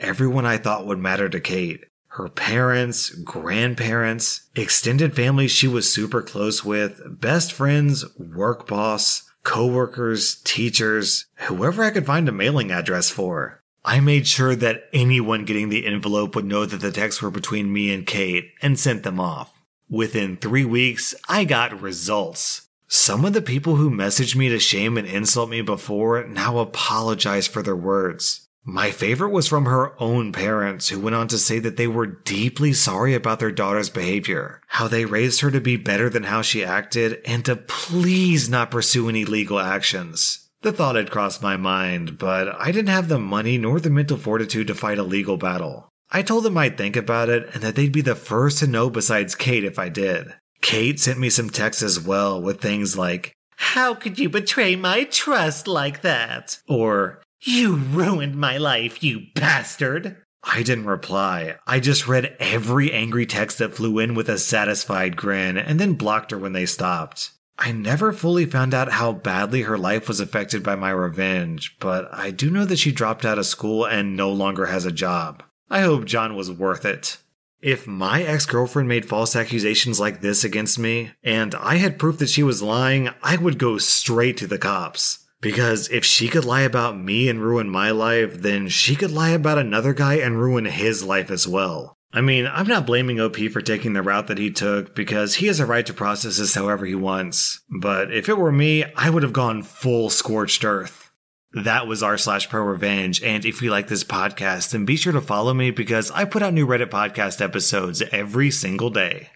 everyone 0.00 0.46
I 0.46 0.58
thought 0.58 0.86
would 0.86 0.98
matter 1.00 1.28
to 1.28 1.40
Kate 1.40 1.84
her 2.16 2.28
parents, 2.28 3.08
grandparents, 3.08 4.50
extended 4.54 5.16
family 5.16 5.48
she 5.48 5.66
was 5.66 5.90
super 5.90 6.20
close 6.20 6.62
with, 6.62 7.00
best 7.06 7.54
friends, 7.54 8.04
work 8.18 8.66
boss, 8.66 9.31
coworkers, 9.42 10.36
teachers, 10.44 11.26
whoever 11.34 11.82
I 11.82 11.90
could 11.90 12.06
find 12.06 12.28
a 12.28 12.32
mailing 12.32 12.70
address 12.70 13.10
for. 13.10 13.62
I 13.84 14.00
made 14.00 14.26
sure 14.26 14.54
that 14.56 14.84
anyone 14.92 15.44
getting 15.44 15.68
the 15.68 15.86
envelope 15.86 16.36
would 16.36 16.44
know 16.44 16.64
that 16.64 16.80
the 16.80 16.92
texts 16.92 17.20
were 17.20 17.30
between 17.30 17.72
me 17.72 17.92
and 17.92 18.06
Kate 18.06 18.52
and 18.62 18.78
sent 18.78 19.02
them 19.02 19.18
off. 19.18 19.60
Within 19.90 20.36
three 20.36 20.64
weeks, 20.64 21.14
I 21.28 21.44
got 21.44 21.82
results. 21.82 22.68
Some 22.86 23.24
of 23.24 23.32
the 23.32 23.42
people 23.42 23.76
who 23.76 23.90
messaged 23.90 24.36
me 24.36 24.48
to 24.50 24.58
shame 24.58 24.96
and 24.96 25.06
insult 25.06 25.50
me 25.50 25.62
before 25.62 26.24
now 26.24 26.58
apologize 26.58 27.46
for 27.48 27.62
their 27.62 27.76
words. 27.76 28.41
My 28.64 28.92
favorite 28.92 29.30
was 29.30 29.48
from 29.48 29.64
her 29.64 30.00
own 30.00 30.30
parents, 30.30 30.88
who 30.88 31.00
went 31.00 31.16
on 31.16 31.26
to 31.28 31.38
say 31.38 31.58
that 31.58 31.76
they 31.76 31.88
were 31.88 32.06
deeply 32.06 32.72
sorry 32.72 33.12
about 33.12 33.40
their 33.40 33.50
daughter's 33.50 33.90
behavior, 33.90 34.60
how 34.68 34.86
they 34.86 35.04
raised 35.04 35.40
her 35.40 35.50
to 35.50 35.60
be 35.60 35.76
better 35.76 36.08
than 36.08 36.24
how 36.24 36.42
she 36.42 36.64
acted, 36.64 37.20
and 37.24 37.44
to 37.44 37.56
please 37.56 38.48
not 38.48 38.70
pursue 38.70 39.08
any 39.08 39.24
legal 39.24 39.58
actions. 39.58 40.48
The 40.62 40.70
thought 40.70 40.94
had 40.94 41.10
crossed 41.10 41.42
my 41.42 41.56
mind, 41.56 42.18
but 42.18 42.54
I 42.56 42.70
didn't 42.70 42.90
have 42.90 43.08
the 43.08 43.18
money 43.18 43.58
nor 43.58 43.80
the 43.80 43.90
mental 43.90 44.16
fortitude 44.16 44.68
to 44.68 44.76
fight 44.76 44.98
a 44.98 45.02
legal 45.02 45.36
battle. 45.36 45.88
I 46.12 46.22
told 46.22 46.44
them 46.44 46.56
I'd 46.56 46.78
think 46.78 46.94
about 46.94 47.30
it 47.30 47.48
and 47.52 47.64
that 47.64 47.74
they'd 47.74 47.90
be 47.90 48.00
the 48.00 48.14
first 48.14 48.58
to 48.58 48.68
know 48.68 48.90
besides 48.90 49.34
Kate 49.34 49.64
if 49.64 49.76
I 49.76 49.88
did. 49.88 50.34
Kate 50.60 51.00
sent 51.00 51.18
me 51.18 51.30
some 51.30 51.50
texts 51.50 51.82
as 51.82 51.98
well 51.98 52.40
with 52.40 52.60
things 52.60 52.96
like, 52.96 53.32
How 53.56 53.94
could 53.94 54.20
you 54.20 54.28
betray 54.28 54.76
my 54.76 55.02
trust 55.02 55.66
like 55.66 56.02
that? 56.02 56.60
Or, 56.68 57.21
you 57.46 57.76
ruined 57.76 58.36
my 58.36 58.58
life, 58.58 59.02
you 59.02 59.26
bastard! 59.34 60.16
I 60.44 60.62
didn't 60.62 60.86
reply. 60.86 61.56
I 61.66 61.78
just 61.78 62.08
read 62.08 62.36
every 62.40 62.92
angry 62.92 63.26
text 63.26 63.58
that 63.58 63.74
flew 63.74 63.98
in 63.98 64.14
with 64.14 64.28
a 64.28 64.38
satisfied 64.38 65.16
grin 65.16 65.56
and 65.56 65.78
then 65.78 65.94
blocked 65.94 66.32
her 66.32 66.38
when 66.38 66.52
they 66.52 66.66
stopped. 66.66 67.30
I 67.58 67.70
never 67.70 68.12
fully 68.12 68.46
found 68.46 68.74
out 68.74 68.90
how 68.90 69.12
badly 69.12 69.62
her 69.62 69.78
life 69.78 70.08
was 70.08 70.18
affected 70.18 70.62
by 70.62 70.74
my 70.74 70.90
revenge, 70.90 71.76
but 71.78 72.12
I 72.12 72.32
do 72.32 72.50
know 72.50 72.64
that 72.64 72.78
she 72.78 72.90
dropped 72.90 73.24
out 73.24 73.38
of 73.38 73.46
school 73.46 73.84
and 73.84 74.16
no 74.16 74.32
longer 74.32 74.66
has 74.66 74.84
a 74.84 74.90
job. 74.92 75.44
I 75.70 75.82
hope 75.82 76.04
John 76.04 76.34
was 76.34 76.50
worth 76.50 76.84
it. 76.84 77.18
If 77.60 77.86
my 77.86 78.24
ex 78.24 78.46
girlfriend 78.46 78.88
made 78.88 79.06
false 79.06 79.36
accusations 79.36 80.00
like 80.00 80.20
this 80.20 80.42
against 80.42 80.78
me, 80.80 81.12
and 81.22 81.54
I 81.54 81.76
had 81.76 81.98
proof 81.98 82.18
that 82.18 82.30
she 82.30 82.42
was 82.42 82.60
lying, 82.60 83.10
I 83.22 83.36
would 83.36 83.58
go 83.58 83.78
straight 83.78 84.36
to 84.38 84.48
the 84.48 84.58
cops. 84.58 85.21
Because 85.42 85.90
if 85.90 86.04
she 86.04 86.28
could 86.28 86.46
lie 86.46 86.62
about 86.62 86.96
me 86.96 87.28
and 87.28 87.42
ruin 87.42 87.68
my 87.68 87.90
life, 87.90 88.40
then 88.40 88.68
she 88.68 88.94
could 88.96 89.10
lie 89.10 89.30
about 89.30 89.58
another 89.58 89.92
guy 89.92 90.14
and 90.14 90.40
ruin 90.40 90.64
his 90.64 91.04
life 91.04 91.30
as 91.30 91.46
well. 91.46 91.98
I 92.14 92.20
mean, 92.20 92.46
I'm 92.46 92.68
not 92.68 92.86
blaming 92.86 93.20
OP 93.20 93.36
for 93.52 93.60
taking 93.60 93.92
the 93.92 94.02
route 94.02 94.28
that 94.28 94.38
he 94.38 94.50
took 94.50 94.94
because 94.94 95.36
he 95.36 95.46
has 95.46 95.60
a 95.60 95.66
right 95.66 95.84
to 95.86 95.92
process 95.92 96.36
this 96.36 96.54
however 96.54 96.86
he 96.86 96.94
wants. 96.94 97.60
But 97.68 98.14
if 98.14 98.28
it 98.28 98.38
were 98.38 98.52
me, 98.52 98.84
I 98.96 99.10
would 99.10 99.22
have 99.22 99.32
gone 99.32 99.62
full 99.62 100.10
scorched 100.10 100.64
earth. 100.64 101.10
That 101.54 101.86
was 101.86 102.02
r 102.02 102.16
slash 102.16 102.48
pro 102.48 102.62
revenge. 102.62 103.22
And 103.22 103.44
if 103.44 103.62
you 103.62 103.70
like 103.70 103.88
this 103.88 104.04
podcast, 104.04 104.70
then 104.70 104.84
be 104.84 104.96
sure 104.96 105.12
to 105.12 105.20
follow 105.20 105.52
me 105.54 105.70
because 105.70 106.10
I 106.10 106.24
put 106.24 106.42
out 106.42 106.54
new 106.54 106.66
Reddit 106.66 106.90
podcast 106.90 107.40
episodes 107.40 108.00
every 108.12 108.50
single 108.50 108.90
day. 108.90 109.30